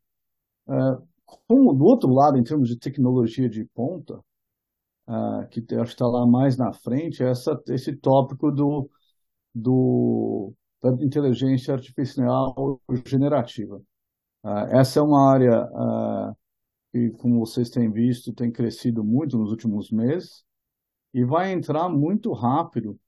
como 1.47 1.73
do 1.75 1.85
outro 1.85 2.11
lado, 2.13 2.39
em 2.39 2.43
termos 2.43 2.69
de 2.69 2.79
tecnologia 2.79 3.49
de 3.49 3.65
ponta, 3.75 4.19
uh, 5.09 5.47
que 5.51 5.61
acho 5.77 5.85
que 5.85 5.95
está 5.95 6.07
lá 6.07 6.27
mais 6.27 6.57
na 6.57 6.73
frente, 6.73 7.23
é 7.23 7.31
essa, 7.31 7.61
esse 7.69 7.95
tópico 7.97 8.51
do, 8.51 8.89
do, 9.55 10.53
da 10.85 11.03
inteligência 11.03 11.73
artificial 11.73 12.81
generativa. 13.07 13.77
Uh, 14.45 14.77
essa 14.77 15.01
é 15.01 15.03
uma 15.03 15.31
área 15.33 15.65
uh, 15.65 16.37
que, 16.93 17.11
como 17.13 17.41
vocês 17.41 17.71
têm 17.71 17.91
visto, 17.91 18.35
tem 18.35 18.53
crescido 18.53 19.03
muito 19.03 19.39
nos 19.39 19.51
últimos 19.51 19.91
meses 19.91 20.45
e 21.15 21.25
vai 21.25 21.53
entrar 21.53 21.89
muito 21.89 22.33
rápido 22.33 22.99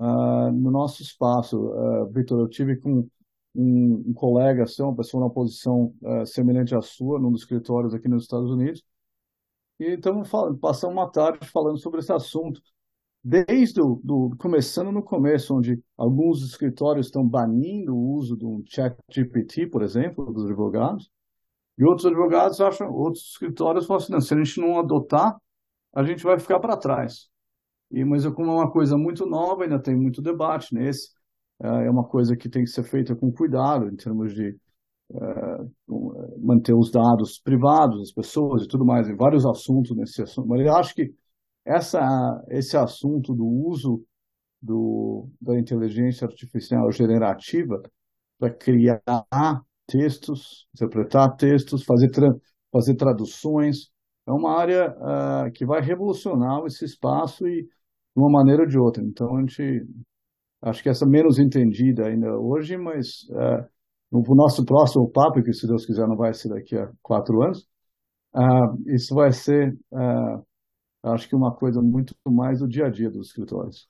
no 0.00 0.70
nosso 0.70 1.02
espaço. 1.02 1.72
Vitor, 2.12 2.38
eu 2.38 2.48
tive 2.48 2.76
com 2.76 3.08
um, 3.52 4.12
colega 4.14 4.64
seu, 4.64 4.86
uma 4.86 4.94
pessoa 4.94 5.20
numa 5.20 5.32
posição 5.32 5.92
semelhante 6.24 6.72
à 6.72 6.80
sua, 6.80 7.18
num 7.18 7.32
dos 7.32 7.40
escritórios 7.40 7.92
aqui 7.92 8.06
nos 8.06 8.22
Estados 8.22 8.48
Unidos, 8.48 8.84
e 9.80 9.94
estamos 9.94 10.30
passando 10.60 10.92
uma 10.92 11.10
tarde 11.10 11.48
falando 11.48 11.78
sobre 11.78 11.98
esse 11.98 12.12
assunto. 12.12 12.62
Desde 13.22 13.80
o, 13.80 14.00
do, 14.02 14.34
começando 14.38 14.92
no 14.92 15.02
começo, 15.02 15.56
onde 15.56 15.82
alguns 15.96 16.42
escritórios 16.42 17.06
estão 17.06 17.26
banindo 17.26 17.94
o 17.94 18.14
uso 18.14 18.36
do 18.36 18.62
chat 18.66 18.96
GPT, 19.10 19.66
por 19.66 19.82
exemplo, 19.82 20.32
dos 20.32 20.44
advogados, 20.44 21.10
e 21.76 21.84
outros 21.84 22.06
advogados 22.06 22.60
acham, 22.60 22.90
outros 22.90 23.24
escritórios 23.32 23.86
falam 23.86 24.02
assim, 24.02 24.20
se 24.20 24.34
a 24.34 24.36
gente 24.36 24.60
não 24.60 24.78
adotar, 24.78 25.36
a 25.94 26.02
gente 26.02 26.22
vai 26.22 26.38
ficar 26.38 26.60
para 26.60 26.76
trás. 26.76 27.28
E, 27.90 28.04
mas 28.04 28.26
como 28.26 28.50
é 28.50 28.54
uma 28.54 28.70
coisa 28.70 28.96
muito 28.96 29.26
nova, 29.26 29.64
ainda 29.64 29.80
tem 29.80 29.96
muito 29.96 30.22
debate 30.22 30.74
nesse, 30.74 31.10
é, 31.62 31.86
é 31.86 31.90
uma 31.90 32.04
coisa 32.04 32.36
que 32.36 32.48
tem 32.48 32.64
que 32.64 32.70
ser 32.70 32.84
feita 32.84 33.14
com 33.16 33.32
cuidado, 33.32 33.88
em 33.88 33.96
termos 33.96 34.34
de 34.34 34.56
manter 36.38 36.74
os 36.74 36.90
dados 36.90 37.38
privados 37.38 37.98
das 37.98 38.12
pessoas 38.12 38.64
e 38.64 38.68
tudo 38.68 38.84
mais, 38.84 39.08
em 39.08 39.16
vários 39.16 39.46
assuntos 39.46 39.96
nesse 39.96 40.22
assunto. 40.22 40.48
Mas 40.48 40.60
eu 40.60 40.76
acho 40.76 40.94
que 40.94 41.14
essa, 41.68 42.00
esse 42.48 42.76
assunto 42.76 43.34
do 43.34 43.44
uso 43.44 44.04
do, 44.60 45.28
da 45.40 45.58
inteligência 45.58 46.26
artificial 46.26 46.90
generativa 46.90 47.80
para 48.38 48.50
criar 48.54 49.02
textos, 49.86 50.66
interpretar 50.74 51.36
textos, 51.36 51.84
fazer, 51.84 52.10
tra 52.10 52.28
fazer 52.72 52.94
traduções, 52.96 53.90
é 54.26 54.32
uma 54.32 54.58
área 54.58 54.90
uh, 54.90 55.52
que 55.52 55.64
vai 55.64 55.80
revolucionar 55.80 56.64
esse 56.66 56.84
espaço 56.84 57.46
e 57.46 57.62
de 57.62 57.68
uma 58.16 58.30
maneira 58.30 58.62
ou 58.62 58.68
de 58.68 58.78
outra. 58.78 59.02
Então, 59.02 59.36
a 59.36 59.40
gente 59.40 59.86
acho 60.62 60.82
que 60.82 60.88
essa 60.88 61.06
menos 61.06 61.38
entendida 61.38 62.06
ainda 62.06 62.38
hoje, 62.38 62.76
mas 62.76 63.22
uh, 63.30 63.66
no 64.10 64.22
nosso 64.34 64.64
próximo 64.64 65.10
papo, 65.10 65.42
que 65.42 65.52
se 65.52 65.66
Deus 65.66 65.86
quiser 65.86 66.06
não 66.06 66.16
vai 66.16 66.32
ser 66.34 66.48
daqui 66.48 66.76
a 66.76 66.90
quatro 67.02 67.42
anos, 67.42 67.66
uh, 68.34 68.94
isso 68.94 69.14
vai 69.14 69.32
ser, 69.32 69.72
uh, 69.92 70.46
acho 71.02 71.28
que 71.28 71.34
uma 71.34 71.52
coisa 71.52 71.80
muito 71.80 72.14
mais 72.26 72.60
do 72.60 72.68
dia 72.68 72.86
a 72.86 72.90
dia 72.90 73.10
dos 73.10 73.28
escritórios. 73.28 73.88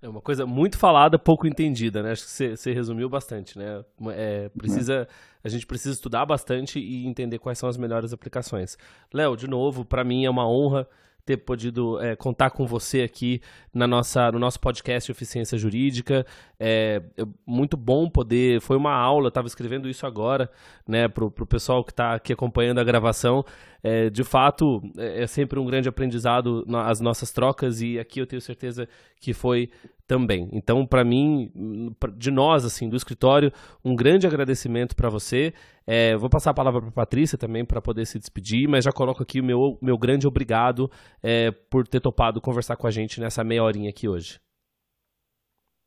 É 0.00 0.08
uma 0.08 0.20
coisa 0.20 0.46
muito 0.46 0.78
falada, 0.78 1.18
pouco 1.18 1.46
entendida, 1.46 2.02
né? 2.02 2.12
Acho 2.12 2.24
que 2.24 2.30
você, 2.30 2.56
você 2.56 2.72
resumiu 2.72 3.08
bastante, 3.08 3.58
né? 3.58 3.84
É, 4.12 4.48
precisa, 4.50 4.94
é. 4.94 5.08
a 5.42 5.48
gente 5.48 5.66
precisa 5.66 5.94
estudar 5.94 6.26
bastante 6.26 6.78
e 6.78 7.06
entender 7.06 7.38
quais 7.38 7.58
são 7.58 7.68
as 7.68 7.76
melhores 7.76 8.12
aplicações. 8.12 8.76
Léo, 9.12 9.36
de 9.36 9.48
novo, 9.48 9.84
para 9.84 10.04
mim 10.04 10.24
é 10.24 10.30
uma 10.30 10.48
honra 10.48 10.86
ter 11.26 11.38
podido 11.38 12.00
é, 12.00 12.14
contar 12.14 12.50
com 12.50 12.64
você 12.64 13.02
aqui 13.02 13.42
na 13.74 13.84
nossa, 13.86 14.30
no 14.30 14.38
nosso 14.38 14.60
podcast 14.60 15.10
Eficiência 15.10 15.58
Jurídica. 15.58 16.24
É, 16.58 17.02
é 17.18 17.24
muito 17.44 17.76
bom 17.76 18.08
poder. 18.08 18.60
Foi 18.60 18.76
uma 18.76 18.94
aula, 18.94 19.26
estava 19.26 19.48
escrevendo 19.48 19.88
isso 19.88 20.06
agora, 20.06 20.48
né, 20.86 21.08
para 21.08 21.24
o 21.24 21.46
pessoal 21.46 21.82
que 21.82 21.90
está 21.90 22.14
aqui 22.14 22.32
acompanhando 22.32 22.78
a 22.78 22.84
gravação. 22.84 23.44
É, 23.88 24.10
de 24.10 24.24
fato, 24.24 24.82
é, 24.98 25.22
é 25.22 25.26
sempre 25.28 25.60
um 25.60 25.64
grande 25.64 25.88
aprendizado 25.88 26.66
as 26.84 27.00
nossas 27.00 27.30
trocas 27.30 27.80
e 27.80 28.00
aqui 28.00 28.20
eu 28.20 28.26
tenho 28.26 28.42
certeza 28.42 28.88
que 29.20 29.32
foi 29.32 29.70
também. 30.08 30.48
Então, 30.52 30.84
para 30.84 31.04
mim, 31.04 31.52
de 32.16 32.32
nós, 32.32 32.64
assim, 32.64 32.88
do 32.88 32.96
escritório, 32.96 33.52
um 33.84 33.94
grande 33.94 34.26
agradecimento 34.26 34.96
para 34.96 35.08
você. 35.08 35.54
É, 35.86 36.16
vou 36.16 36.28
passar 36.28 36.50
a 36.50 36.54
palavra 36.54 36.80
para 36.80 36.90
Patrícia 36.90 37.38
também 37.38 37.64
para 37.64 37.80
poder 37.80 38.06
se 38.06 38.18
despedir, 38.18 38.68
mas 38.68 38.84
já 38.84 38.90
coloco 38.90 39.22
aqui 39.22 39.40
o 39.40 39.44
meu, 39.44 39.78
meu 39.80 39.96
grande 39.96 40.26
obrigado 40.26 40.90
é, 41.22 41.52
por 41.52 41.86
ter 41.86 42.00
topado 42.00 42.40
conversar 42.40 42.74
com 42.74 42.88
a 42.88 42.90
gente 42.90 43.20
nessa 43.20 43.44
meia 43.44 43.62
horinha 43.62 43.90
aqui 43.90 44.08
hoje. 44.08 44.40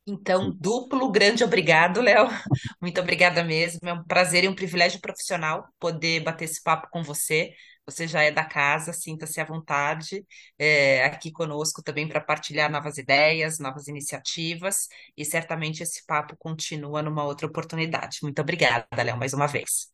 Então, 0.09 0.51
duplo 0.59 1.11
grande 1.11 1.43
obrigado, 1.43 2.01
Léo. 2.01 2.27
Muito 2.81 2.99
obrigada 2.99 3.43
mesmo. 3.43 3.87
É 3.87 3.93
um 3.93 4.03
prazer 4.03 4.43
e 4.43 4.47
um 4.47 4.55
privilégio 4.55 4.99
profissional 4.99 5.67
poder 5.79 6.21
bater 6.21 6.45
esse 6.45 6.61
papo 6.63 6.87
com 6.89 7.03
você. 7.03 7.53
Você 7.85 8.07
já 8.07 8.21
é 8.21 8.31
da 8.31 8.43
casa, 8.43 8.93
sinta-se 8.93 9.39
à 9.39 9.45
vontade 9.45 10.23
é, 10.59 11.03
aqui 11.05 11.31
conosco 11.31 11.81
também 11.81 12.07
para 12.07 12.21
partilhar 12.21 12.71
novas 12.71 12.97
ideias, 12.99 13.57
novas 13.57 13.87
iniciativas, 13.87 14.87
e 15.17 15.25
certamente 15.25 15.81
esse 15.81 16.05
papo 16.05 16.35
continua 16.37 17.01
numa 17.01 17.23
outra 17.23 17.47
oportunidade. 17.47 18.19
Muito 18.21 18.39
obrigada, 18.41 18.85
Léo, 18.95 19.17
mais 19.17 19.33
uma 19.33 19.47
vez. 19.47 19.91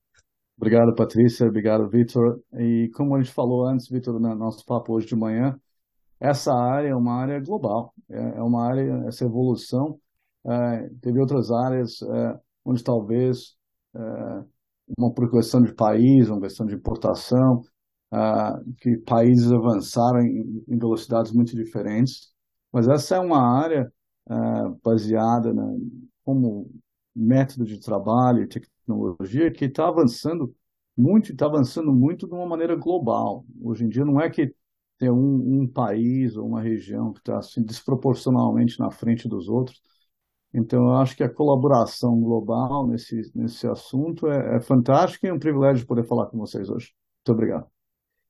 Obrigado, 0.57 0.93
Patrícia. 0.93 1.47
Obrigado, 1.47 1.89
Vitor. 1.89 2.41
E 2.57 2.89
como 2.95 3.15
a 3.15 3.21
gente 3.21 3.33
falou 3.33 3.65
antes, 3.65 3.89
Vitor, 3.89 4.19
no 4.19 4.35
nosso 4.35 4.65
papo 4.65 4.93
hoje 4.93 5.07
de 5.07 5.15
manhã, 5.15 5.57
essa 6.19 6.53
área 6.53 6.89
é 6.89 6.95
uma 6.95 7.13
área 7.13 7.39
global, 7.39 7.93
é, 8.09 8.17
é 8.17 8.41
uma 8.41 8.65
área, 8.65 9.05
essa 9.07 9.25
evolução. 9.25 9.99
É, 10.47 10.89
teve 11.01 11.19
outras 11.19 11.51
áreas 11.51 12.01
é, 12.01 12.39
onde 12.63 12.83
talvez 12.83 13.55
é, 13.95 14.43
uma 14.97 15.13
questão 15.13 15.61
de 15.61 15.73
país, 15.73 16.29
uma 16.29 16.41
questão 16.41 16.65
de 16.65 16.75
importação, 16.75 17.63
que 18.79 18.97
países 18.99 19.51
avançaram 19.51 20.21
em, 20.21 20.63
velocidades 20.67 21.33
muito 21.33 21.53
diferentes, 21.55 22.31
mas 22.71 22.87
essa 22.87 23.15
é 23.15 23.19
uma 23.19 23.41
área 23.41 23.91
baseada 24.81 25.53
na, 25.53 25.65
como 26.23 26.69
método 27.15 27.65
de 27.65 27.79
trabalho 27.79 28.43
e 28.43 28.47
tecnologia 28.47 29.51
que 29.51 29.65
está 29.65 29.87
avançando 29.87 30.55
muito, 30.97 31.31
está 31.31 31.45
avançando 31.45 31.93
muito 31.93 32.27
de 32.27 32.33
uma 32.33 32.45
maneira 32.45 32.75
global. 32.75 33.45
Hoje 33.61 33.85
em 33.85 33.89
dia 33.89 34.05
não 34.05 34.19
é 34.19 34.29
que 34.29 34.53
tem 34.97 35.09
um, 35.09 35.61
um 35.61 35.67
país 35.67 36.37
ou 36.37 36.47
uma 36.47 36.61
região 36.61 37.11
que 37.11 37.19
está 37.19 37.37
assim, 37.37 37.63
desproporcionalmente 37.63 38.79
na 38.79 38.91
frente 38.91 39.27
dos 39.27 39.49
outros. 39.49 39.81
Então, 40.57 40.85
eu 40.85 40.95
acho 40.95 41.17
que 41.17 41.23
a 41.23 41.29
colaboração 41.29 42.19
global 42.21 42.87
nesse, 42.87 43.29
nesse 43.35 43.67
assunto 43.67 44.27
é, 44.27 44.55
é 44.57 44.61
fantástica 44.61 45.27
e 45.27 45.29
é 45.29 45.33
um 45.33 45.39
privilégio 45.39 45.85
poder 45.85 46.05
falar 46.05 46.27
com 46.27 46.37
vocês 46.37 46.69
hoje. 46.69 46.93
Muito 47.19 47.35
obrigado. 47.37 47.74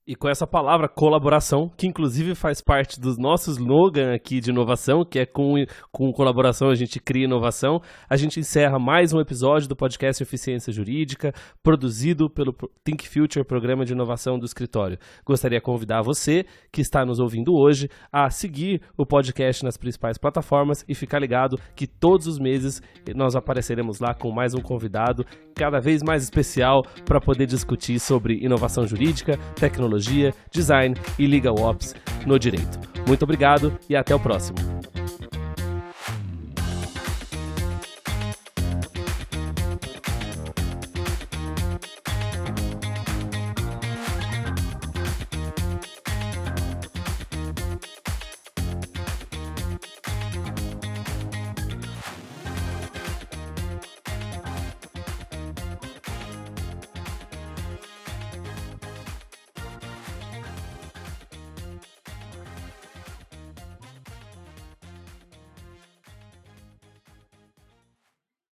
E 0.07 0.15
com 0.15 0.29
essa 0.29 0.45
palavra 0.45 0.87
colaboração, 0.87 1.67
que 1.75 1.87
inclusive 1.87 2.35
faz 2.35 2.61
parte 2.61 2.99
do 2.99 3.17
nosso 3.17 3.49
slogan 3.49 4.13
aqui 4.13 4.39
de 4.39 4.51
inovação, 4.51 5.03
que 5.03 5.17
é 5.17 5.25
com, 5.25 5.55
com 5.91 6.11
colaboração 6.11 6.69
a 6.69 6.75
gente 6.75 6.99
cria 6.99 7.25
inovação, 7.25 7.81
a 8.07 8.15
gente 8.15 8.39
encerra 8.39 8.77
mais 8.77 9.13
um 9.13 9.19
episódio 9.19 9.67
do 9.67 9.75
podcast 9.75 10.21
Eficiência 10.21 10.71
Jurídica, 10.71 11.33
produzido 11.63 12.29
pelo 12.29 12.53
Think 12.83 13.09
Future, 13.09 13.43
programa 13.43 13.83
de 13.83 13.93
inovação 13.93 14.37
do 14.37 14.45
escritório. 14.45 14.99
Gostaria 15.25 15.57
de 15.57 15.65
convidar 15.65 16.03
você, 16.03 16.45
que 16.71 16.81
está 16.81 17.03
nos 17.03 17.19
ouvindo 17.19 17.55
hoje, 17.55 17.89
a 18.11 18.29
seguir 18.29 18.83
o 18.95 19.07
podcast 19.07 19.63
nas 19.63 19.75
principais 19.75 20.19
plataformas 20.19 20.85
e 20.87 20.93
ficar 20.93 21.17
ligado 21.17 21.57
que 21.75 21.87
todos 21.87 22.27
os 22.27 22.37
meses 22.37 22.79
nós 23.15 23.35
apareceremos 23.35 23.99
lá 23.99 24.13
com 24.13 24.31
mais 24.31 24.53
um 24.53 24.61
convidado, 24.61 25.25
cada 25.55 25.79
vez 25.79 26.03
mais 26.03 26.21
especial, 26.21 26.83
para 27.05 27.19
poder 27.19 27.47
discutir 27.47 27.99
sobre 27.99 28.45
inovação 28.45 28.85
jurídica, 28.85 29.35
tecnologia 29.55 29.94
tecnologia, 29.95 30.33
design 30.51 30.95
e 31.17 31.25
legal 31.25 31.55
ops 31.59 31.95
no 32.25 32.37
direito. 32.37 32.79
Muito 33.07 33.23
obrigado 33.23 33.77
e 33.89 33.95
até 33.95 34.13
o 34.13 34.19
próximo. 34.19 34.74